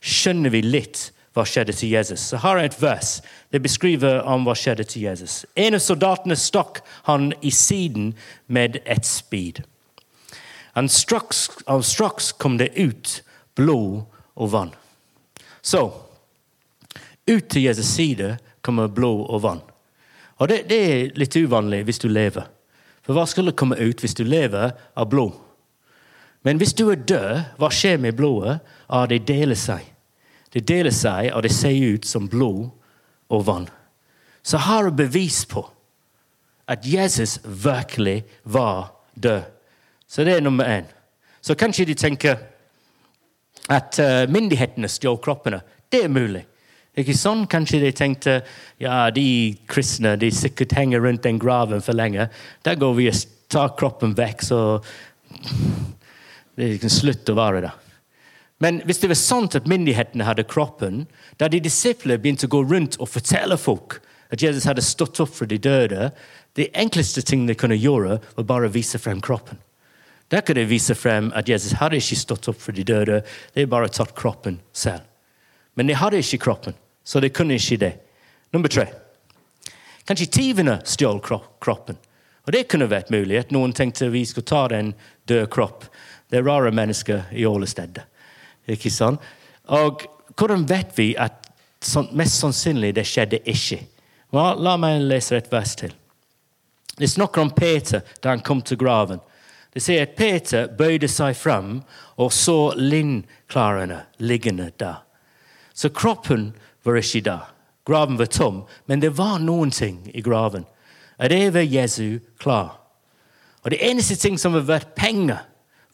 [0.05, 2.27] skjønner vi litt hva skjedde til Jesus.
[2.29, 3.13] Så Her er et vers
[3.49, 5.47] det beskriver om hva skjedde til Jesus.
[5.57, 8.11] En av soldatene stakk han i siden
[8.53, 9.63] med et spyd.
[10.77, 11.47] Og straks,
[11.89, 13.23] straks kom det ut
[13.57, 14.03] blod
[14.37, 14.75] og vann.
[15.65, 15.87] Så
[17.25, 19.65] ut til Jesus' side kommer blod og vann.
[20.37, 22.45] Og det, det er litt uvanlig hvis du lever.
[23.09, 25.33] For hva skulle komme ut hvis du lever av blod?
[26.43, 28.59] Men hvis du er død, hva skjer med blodet?
[28.89, 29.87] Ja, det deler seg.
[30.53, 32.69] Det deler seg, og det ser ut som blod
[33.33, 33.69] og vann.
[34.43, 35.63] Så har du bevis på
[36.69, 39.43] at Jesus virkelig var død.
[40.09, 40.89] Så det er nummer én.
[41.41, 42.37] Så kanskje de tenker
[43.71, 45.63] at uh, myndighetene stjal kroppene.
[45.91, 46.45] Det er mulig.
[46.99, 47.47] Ikke sånn?
[47.49, 48.35] Kanskje de tenkte
[48.83, 52.29] ja, de kristne de sikkert henger rundt den graven for lenge.
[52.67, 54.61] Der går vi og tar kroppen vekk, så
[56.57, 57.73] det kan slutt å være det.
[58.63, 61.07] Men hvis det var sant at myndighetene hadde kroppen,
[61.41, 63.99] da de disiplene begynte å gå rundt og fortelle folk
[64.33, 66.13] at Jesus hadde stått opp for de døde,
[66.57, 69.59] det enkleste ting de kunne gjøre, var bare å vise frem kroppen.
[70.33, 73.21] Der kunne de vise frem at Jesus hadde ikke stått opp for de døde,
[73.53, 75.03] de bare tatt kroppen selv.
[75.75, 77.93] Men de hadde ikke kroppen, så de kunne ikke det.
[78.53, 78.87] Nummer tre.
[80.09, 81.99] Kanskje tyvene stjal kroppen.
[82.47, 84.95] Og det kunne vært mulig at noen tenkte vi skulle ta den
[85.29, 85.87] døde kropp
[86.33, 88.07] det er rare mennesker i alle steder.
[88.73, 89.21] Ikke sant?
[89.69, 90.01] Og
[90.33, 91.51] hvordan vet vi at
[92.17, 93.83] mest sannsynlig det skjedde ikke?
[94.33, 95.93] La, la meg lese et vers til.
[96.97, 99.21] Det snakker om Peter da han kom til graven.
[99.77, 101.83] Det sier at Peter bøyde seg fram
[102.17, 105.03] og så linnklarene liggende der.
[105.75, 107.49] Så kroppen var ikke der.
[107.85, 110.65] Graven var tom, men det var noen ting i graven.
[111.19, 112.79] Og det var Jesu klar.
[113.65, 115.45] Og det eneste ting som har vært penger,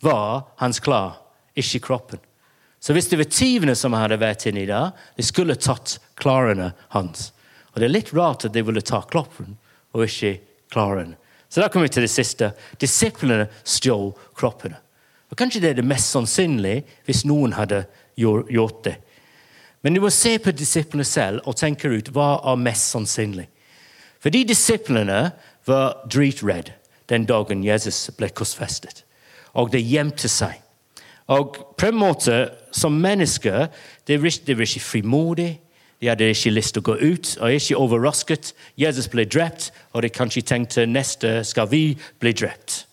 [0.05, 1.19] var hans klær,
[1.59, 2.21] ikke kroppen.
[2.81, 7.33] Så hvis det var tyvene som hadde vært inni der, de skulle tatt klærne hans.
[7.73, 9.57] Og det er litt rart at de ville ta kroppen
[9.97, 10.37] og ikke
[10.73, 11.17] klærne.
[11.49, 12.53] Så da kommer vi til det siste.
[12.79, 14.79] Disiplene stjal kroppene.
[15.29, 17.83] Og Kanskje det er det mest sannsynlige hvis noen hadde
[18.19, 18.97] gjort det.
[19.83, 23.47] Men du må se på disiplene selv og tenke ut hva er mest sannsynlig.
[24.19, 25.21] For de disiplene
[25.69, 26.75] var dritredde
[27.09, 29.05] den dagen Jesus ble korsfestet
[29.59, 30.57] og det gjemte seg.
[31.29, 33.67] Og på en måte, som mennesker,
[34.09, 35.59] de var ikke frimodige.
[36.01, 38.53] De hadde ikke lyst til å gå ut og ikke overrasket.
[38.79, 42.85] Jesus ble drept, og de kanskje tenkte neste skal vi bli drept.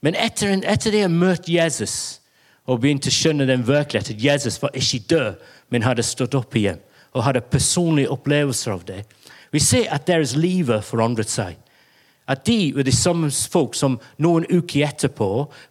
[0.00, 2.20] Men etter, etter de har møtt Jesus
[2.68, 6.56] og begynt å skjønne den virkeligheten at Jesus var ikke død, men hadde stått opp
[6.56, 6.80] igjen
[7.16, 9.02] og hadde personlige opplevelser av det,
[9.52, 11.56] vi ser at deres liv forandret seg
[12.28, 15.28] at de var de samme folk som noen uker etterpå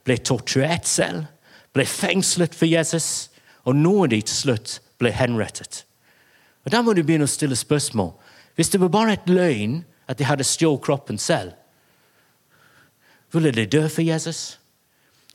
[0.08, 1.28] ble torturert selv,
[1.74, 3.30] ble fengslet for Jesus,
[3.68, 5.84] og noen av de til slutt ble henrettet.
[6.66, 8.12] Og Da må du begynne å stille spørsmål.
[8.56, 11.54] Hvis det var bare et løgn at de hadde stjålet kroppen selv,
[13.32, 14.58] ville de dø for Jesus?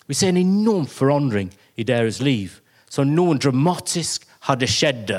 [0.06, 2.58] Vi ser en enorm forandring i deres liv.
[2.90, 5.12] Så noen dramatisk hadde skjedd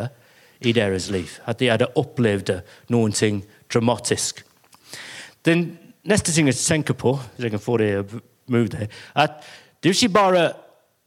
[0.62, 1.40] i deres liv.
[1.46, 2.52] At de hadde opplevd
[2.94, 4.44] noen ting dramatisk.
[5.46, 5.78] Den
[6.10, 9.44] neste ting jeg tenker på, hvis jeg kan få det move her, at
[9.84, 10.44] det er ikke bare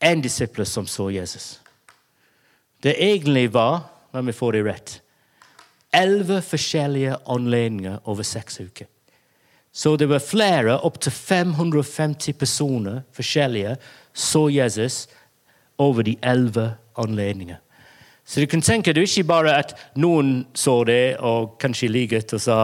[0.04, 1.60] én disippel som så Jesus.
[2.82, 4.98] Det egentlig var, la meg få det rett,
[5.96, 8.86] elleve forskjellige anledninger over seks uker.
[9.72, 13.76] Så det var flere, opptil 550 personer forskjellige,
[14.12, 15.06] så Jesus
[15.78, 17.60] over de elleve anledninger.
[18.26, 22.32] Så du kan tenke det er ikke bare at noen så det og kanskje liket
[22.34, 22.56] og sa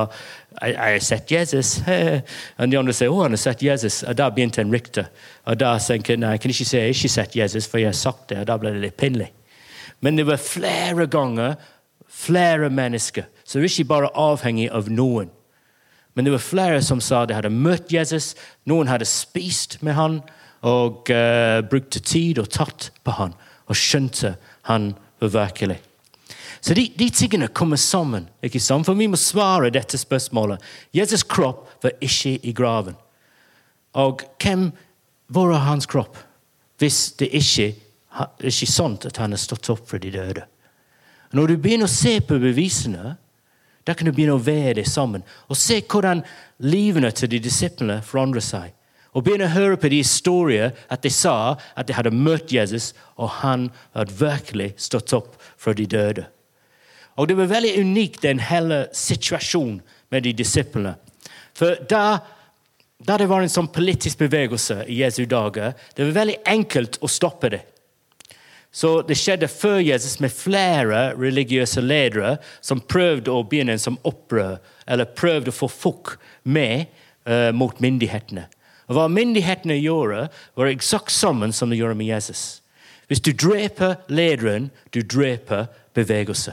[0.58, 1.76] jeg, har sett Jesus.
[2.58, 4.02] Og de andre sier å, han har sett Jesus.
[4.02, 5.06] Og da begynte en rykte.
[5.48, 7.80] Og da tenker jeg nei, jeg kan ikke si jeg har ikke sett Jesus, for
[7.80, 8.42] jeg har sagt det.
[8.42, 9.30] Og da ble det litt pinlig.
[10.02, 11.54] Men det var flere ganger
[12.12, 13.24] flere mennesker.
[13.44, 15.30] Så det er ikke bare avhengig av noen.
[16.14, 18.34] Men det var flere som sa de hadde møtt Jesus,
[18.68, 20.18] noen hadde spist med han
[20.62, 23.32] og uh, brukte tid og tatt på han
[23.70, 24.34] og skjønte
[24.68, 24.92] han
[25.30, 25.78] virkelig.
[26.62, 28.86] Så de, de tingene kommer sammen, ikke sant?
[28.86, 30.62] for vi må svare dette spørsmålet.
[30.94, 32.94] Jesus' kropp var ikke i graven.
[33.98, 34.70] Og hvem,
[35.32, 36.18] er hans kropp
[36.78, 37.72] hvis det ikke
[38.12, 40.44] er sånn at han har stått opp for de døde?
[41.32, 43.16] Når du begynner å se på bevisene,
[43.82, 46.22] da kan du begynne å være det sammen og se hvordan
[46.62, 48.70] livene til de disiplene forandrer seg.
[49.12, 52.92] Og begynne å høre på de historier at de sa at de hadde møtt Jesus,
[53.20, 56.24] og han hadde virkelig stått opp fra de døde.
[57.20, 60.94] Og det var veldig unikt, den hele situasjonen med de disiplene.
[61.56, 62.22] For da,
[63.04, 67.10] da det var en sånn politisk bevegelse i Jesu dager, det var veldig enkelt å
[67.12, 67.60] stoppe det.
[68.72, 74.00] Så det skjedde før Jesus med flere religiøse ledere som prøvde å begynne en som
[74.08, 74.56] opprør,
[74.88, 76.14] eller prøvde å få folk
[76.48, 76.86] med
[77.28, 78.46] uh, mot myndighetene.
[78.92, 80.26] Og Hva myndighetene gjorde,
[80.56, 82.60] var eksakt sammen som de gjorde med Jesus.
[83.08, 86.52] Hvis du dreper lederen, du dreper bevegelse.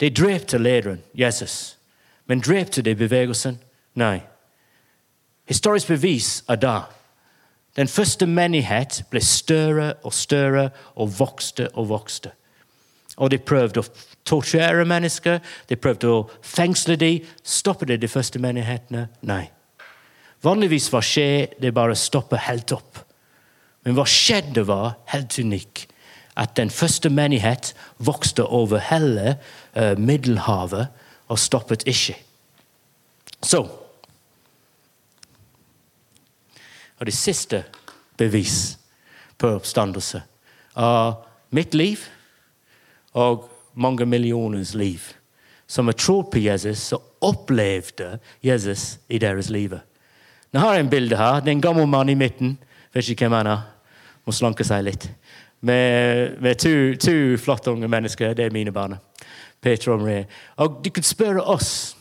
[0.00, 1.78] De drepte lederen, Jesus.
[2.26, 3.58] Men drepte de bevegelsen?
[3.94, 4.20] Nei.
[5.48, 6.76] Historisk bevis er da
[7.76, 12.34] den første menighet ble større og større og vokste og vokste.
[13.16, 13.88] Og de prøvde å
[14.28, 17.24] torturere mennesker, de prøvde å fengsle dem.
[17.42, 19.08] Stoppet de de første menighetene?
[19.22, 19.48] Nei.
[20.42, 22.98] Vanligvis hva skjer, det bare stopper helt opp.
[23.86, 25.86] Men hva skjedde, var helt unikt.
[26.38, 29.36] At den første menighet vokste over hele
[29.76, 30.88] uh, Middelhavet
[31.28, 32.16] og stoppet ikke.
[33.42, 33.66] Så
[37.02, 37.64] Og det siste
[38.14, 38.78] bevis
[39.34, 40.20] på oppstandelse
[40.78, 42.04] av mitt liv
[43.18, 45.08] og mange millioners liv
[45.66, 49.74] som har trodd på Jesus og opplevde Jesus i deres liv.
[50.52, 51.40] Nå har jeg en bilde her.
[51.40, 52.58] Det er en gammel mann i midten.
[52.94, 53.62] Vet ikke hvem han er.
[54.26, 55.08] Må slanke seg litt.
[55.62, 58.34] Med, med to, to, flotte unge mennesker.
[58.36, 58.98] Det er mine barn.
[59.62, 60.26] Peter og Marie.
[60.60, 61.96] Og du kan spørre oss.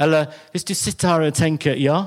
[0.00, 2.00] Eller hvis du sitter her og tenker ja,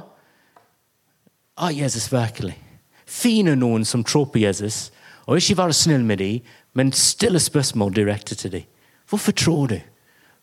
[1.56, 2.58] er Jesus virkelig?
[3.06, 4.90] Finner noen som tror på Jesus,
[5.26, 6.42] og ikke være snill med dem,
[6.74, 8.66] men stille spørsmål direkte til dem.
[9.10, 9.78] Hvorfor tror du?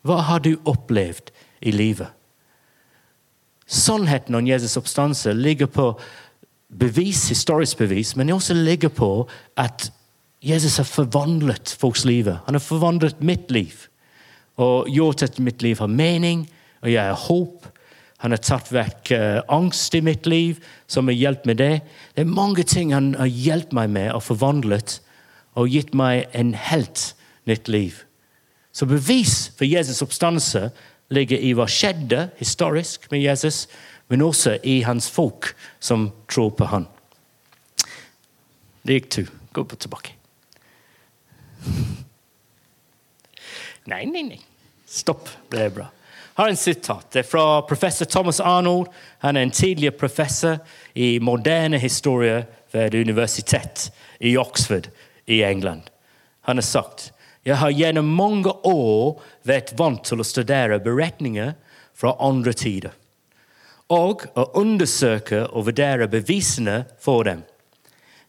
[0.01, 1.29] Hva har du opplevd
[1.61, 2.07] i livet?
[3.67, 5.99] Sannheten om Jesus' oppstandelse ligger på
[6.79, 9.91] bevis, historisk bevis, men det også ligger på at
[10.43, 12.25] Jesus har forvandlet folks liv.
[12.45, 13.87] Han har forvandlet mitt liv
[14.55, 16.49] og gjort at mitt liv har mening,
[16.81, 17.73] og jeg har håp
[18.23, 21.73] han har tatt vekk uh, angst i mitt liv, som har hjulpet med det.
[22.15, 25.01] Det er mange ting han har hjulpet meg med og forvandlet
[25.59, 27.09] og gitt meg en helt
[27.49, 27.99] nytt liv.
[28.71, 30.69] Så bevis for Jesus' oppstandelse
[31.13, 33.67] ligger i hva skjedde historisk med Jesus,
[34.07, 36.87] men også i hans folk som tror på han.
[38.83, 39.25] Det gikk to.
[39.53, 40.15] Gå på tilbake.
[43.91, 44.39] Nei, nei, nei.
[44.87, 45.27] Stopp.
[45.51, 45.89] Det er bra
[46.33, 47.11] har en sitat.
[47.11, 48.87] Det er fra professor Thomas Arnold.
[49.19, 50.57] Han er en tidligere professor
[50.93, 54.89] i moderne historie ved universitet i Oxford
[55.25, 55.81] i England.
[56.41, 57.11] Han har sagt
[57.43, 61.53] jeg har gjennom mange år vært vant til å studere beretninger
[61.93, 62.93] fra andre tider
[63.93, 67.43] og å undersøke og vurdere bevisene for dem.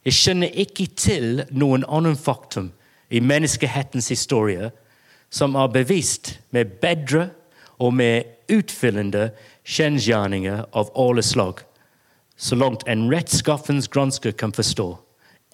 [0.05, 2.73] Jeg skjønner ikke til noen annen faktum
[3.09, 4.73] i menneskehetens historie
[5.33, 7.31] som er bevist med bedre
[7.79, 9.31] og mer utfyllende
[9.65, 11.63] kjensgjerninger av alle slag,
[12.37, 14.91] så langt en rettskaffens gransker kan forstå,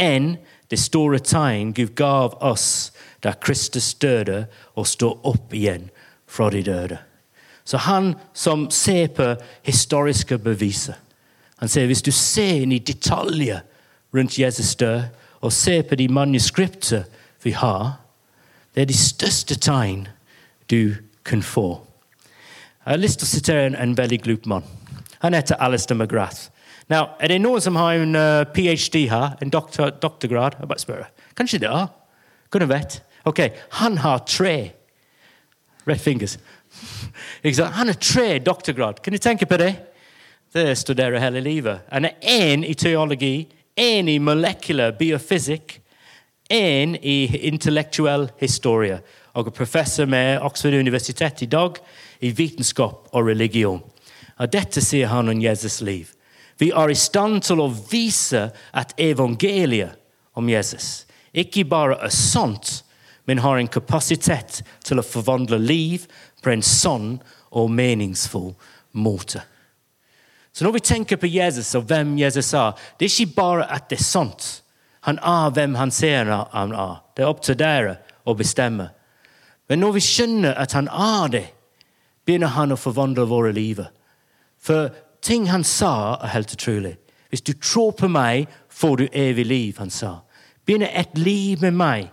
[0.00, 0.34] enn
[0.72, 2.90] det store tegn Gud gav oss
[3.22, 5.90] da Kristus døde og står opp igjen
[6.30, 6.98] fra de døde.
[7.64, 10.96] Så han som ser på historiske beviser
[11.60, 13.60] Han sier hvis du ser inn i detaljer
[14.16, 15.02] rundt Jesus død,
[15.40, 17.02] og ser på de manuskripter
[17.44, 18.00] vi har,
[18.74, 20.06] det er de største tegn
[20.70, 21.80] du kan få.
[22.86, 24.64] Jeg har lyst til å sitere en, en veldig glup mann.
[25.20, 26.48] Han heter Alistair McGrath.
[26.88, 29.04] Now, er det noen som har en uh, ph.d.
[29.12, 29.36] her?
[29.44, 30.56] En doktor, doktorgrad?
[30.58, 31.04] Jeg bare spør.
[31.36, 31.74] Kanskje det?
[32.50, 33.02] Kunne vet.
[33.22, 33.40] Ok,
[33.70, 34.70] Han har tre.
[35.84, 36.38] Red fingers.
[37.72, 39.02] Han har tre doktorgrad.
[39.02, 39.74] Kan du tenke på det?
[40.52, 41.78] Det studerer hele livet.
[41.90, 43.46] Han er én i teologi,
[43.76, 45.80] én i molecular biofysikk,
[46.50, 48.98] én i intellektuell historie.
[49.32, 51.78] Og er professor med Oxford universitet i dag
[52.20, 53.82] i vitenskap og religion.
[54.38, 56.08] Og dette sier han om Jesus' liv.
[56.58, 59.94] Vi er i stand til å vise at evangeliet
[60.34, 62.82] om Jesus ikke bare er sant,
[63.24, 66.06] men har en kapasitet til å forvandle liv
[66.42, 67.14] på en sånn
[67.50, 68.52] og meningsfull
[68.92, 69.42] måte.
[70.52, 73.90] Så når vi tenker på Jesus og hvem Jesus er, det er ikke bare at
[73.90, 74.48] det er sant.
[75.06, 76.96] Han er hvem han ser han er.
[77.14, 78.90] Det er opp til dere å bestemme.
[79.70, 81.46] Men når vi skjønner at han er det,
[82.26, 83.80] begynner han å forvandle våre liv.
[84.58, 84.90] For
[85.22, 86.96] ting han sa, er helt utrolig.
[87.30, 90.18] Hvis du tror på meg, får du evig liv, han sa.
[90.66, 92.10] Begynner et liv med meg.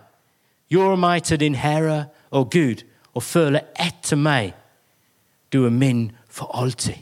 [0.68, 4.52] Gjør meg til din Herre og Gud, og føle etter meg.
[5.52, 6.94] Du er min for alltid.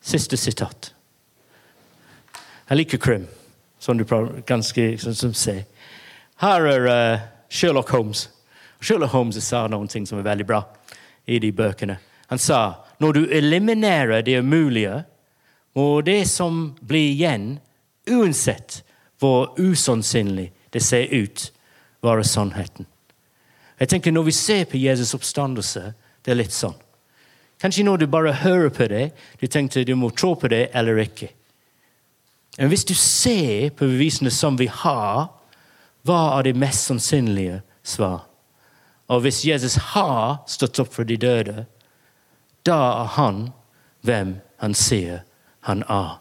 [0.00, 0.94] Siste sitat.
[2.68, 3.26] Jeg liker krim,
[3.78, 4.04] som du
[4.46, 5.62] ganske som ser.
[6.40, 8.30] Her er uh, Sherlock Holmes.
[8.80, 10.62] Sherlock Holmes sa noen ting som er veldig bra
[11.26, 11.98] i de bøkene.
[12.28, 15.02] Han sa når du eliminerer det umulige,
[15.74, 17.58] må det som blir igjen,
[18.10, 18.82] uansett
[19.18, 21.52] hvor usannsynlig det ser ut,
[22.02, 22.86] være sannheten.
[23.80, 25.92] Jeg tenker Når vi ser på Jesus' oppstandelse,
[26.24, 26.76] det er litt sånn.
[27.60, 29.10] Kanskje når du bare hører på det,
[29.40, 31.28] du tenkte du må tro på det eller ikke.
[32.58, 35.28] Men hvis du ser på bevisene som vi har,
[36.06, 38.26] hva er det mest sannsynlige svar?
[39.08, 41.66] Og hvis Jesus har stått opp for de døde,
[42.66, 43.42] da er han
[44.06, 45.22] hvem han sier
[45.66, 46.18] han er.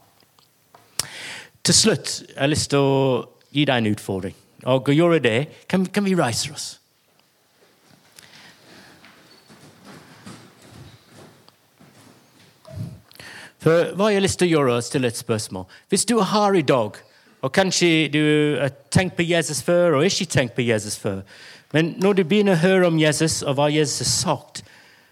[1.68, 4.36] Til slutt jeg har lyst til å gi deg en utfordring.
[4.72, 6.68] Og å gjøre det kan, kan vi reise oss.
[13.60, 15.68] For hva jeg har lyst til å gjøre, stille et spørsmål.
[15.92, 16.96] Hvis du er her i dag,
[17.44, 18.24] og kanskje du
[18.62, 21.20] har tenkt på Jesus før og ikke tenkt på Jesus før,
[21.76, 24.64] men når du begynner å høre om Jesus og hva Jesus har sagt,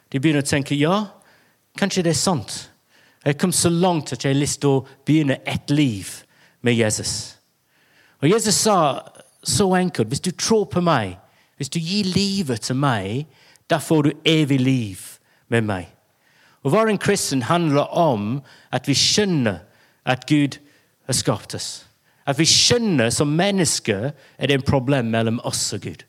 [0.08, 1.02] du begynner å tenke ja,
[1.76, 2.62] kanskje det er sant.
[3.26, 6.22] Jeg kom så langt at jeg har lyst til å begynne et liv
[6.66, 7.36] med Jesus.
[8.24, 8.78] Og Jesus sa
[9.46, 11.18] så enkelt hvis du tror på meg,
[11.58, 13.28] hvis du gir livet til meg,
[13.70, 15.04] da får du evig liv
[15.54, 15.92] med meg.
[16.66, 18.40] Å være en kristen handler om
[18.74, 19.62] at vi skjønner
[20.10, 20.58] at Gud
[21.06, 21.86] har skapt oss.
[22.26, 26.02] At vi skjønner som mennesker er det en problem mellom oss og Gud.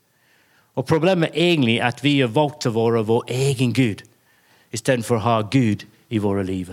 [0.76, 4.02] Og Problemet er egentlig at vi har valgt å være vår egen Gud
[4.72, 6.72] istedenfor å ha Gud i våre liv.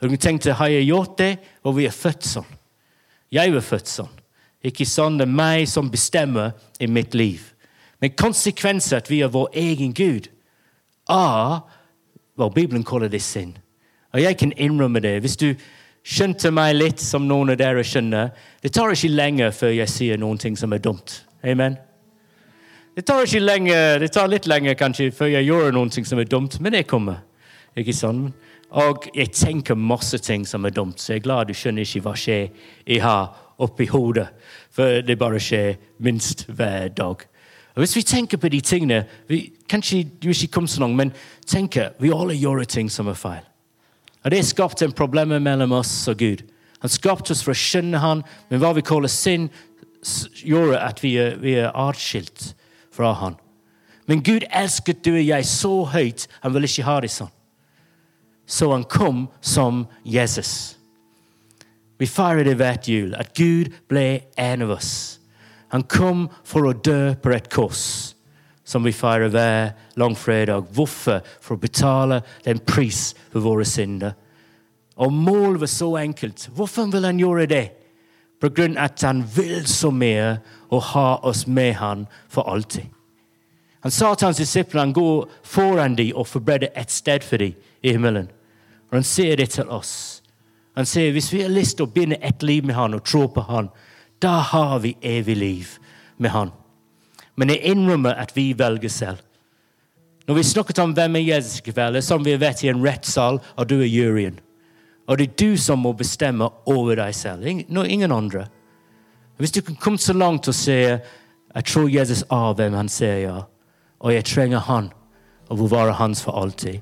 [0.00, 1.38] Og vi tenkte, Har jeg gjort det?
[1.62, 2.58] Og vi er født sånn.
[3.32, 4.14] Jeg var født sånn.
[4.66, 7.46] Ikke sånn det er meg som bestemmer i mitt liv.
[8.00, 10.28] Men konsekvensen at vi er vår egen Gud,
[11.10, 11.60] er
[12.36, 13.58] hva Bibelen kaller det synd.
[14.12, 15.20] Og jeg kan innrømme det.
[15.20, 15.52] Hvis du
[16.02, 18.30] skjønte meg litt, som noen av dere skjønner
[18.62, 21.22] Det tar ikke lenger før jeg sier noen ting som er dumt.
[21.44, 21.76] Amen.
[22.96, 26.18] Det tar ikke lenger, det tar litt lenger kanskje før jeg gjør noen ting som
[26.18, 27.22] er dumt, men det kommer.
[27.78, 28.32] Ikke sånn?
[28.70, 32.04] Og jeg tenker masse ting som er dumt, så jeg er glad du skjønner ikke
[32.04, 32.50] hva skjer
[32.86, 34.28] jeg har oppi hodet.
[34.70, 37.26] For det bare skjer minst hver dag.
[37.74, 41.12] Og Hvis vi tenker på de tingene vi, Kanskje du ikke kom så langt, men
[41.46, 43.44] tenker vi alle gjør ting som er feil.
[44.24, 46.42] Og Det skapte en problem mellom oss og Gud.
[46.80, 49.50] Han skapte oss for å skjønne han, men hva vi kaller synd,
[50.44, 52.54] gjorde at vi er, vi er atskilt
[52.92, 53.36] fra han.
[54.08, 57.32] Men Gud elsket du og jeg så høyt, han ville ikke ha det sånn.
[58.50, 60.76] Så han kom som Jesus.
[61.98, 65.20] Vi feirer det hvert jul, at Gud ble en av oss.
[65.70, 67.82] Han kom for å dø på et kors,
[68.66, 69.70] som vi feirer hver
[70.00, 70.66] langfredag.
[70.74, 71.20] Hvorfor?
[71.38, 74.16] For å betale den pris for våre synder.
[74.98, 76.48] Og målet var så enkelt.
[76.50, 77.66] Hvorfor vil han gjøre det?
[78.42, 80.40] På grunn av at han vil så mye
[80.72, 82.90] og ha oss med han for alltid.
[83.86, 87.54] Han sa til hans disipler han går foran dem og forbereder et sted for dem
[87.82, 88.26] i himmelen.
[88.90, 90.20] Og han sier det til oss.
[90.78, 93.26] Han sier hvis vi har lyst til å binde et liv med han og tro
[93.30, 93.70] på han,
[94.22, 95.74] da har vi evig liv
[96.18, 96.52] med han.
[97.38, 99.22] Men jeg innrømmer at vi velger selv.
[100.28, 102.70] Når vi snakket om hvem er Jesus i kveld, er som vi har vært i
[102.70, 104.36] en rettssal, og du er juryen.
[105.08, 108.44] Og det er du som må bestemme over deg selv, ingen andre.
[109.40, 110.76] Hvis du kan komme så langt og si
[111.50, 113.38] jeg tror Jesus er hvem han sier ja,
[113.98, 114.92] og jeg trenger han
[115.48, 116.78] og vil være hans for alltid,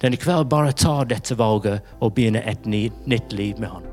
[0.00, 3.88] den i kveld bare ta dette valget og begynne et nytt liv med han.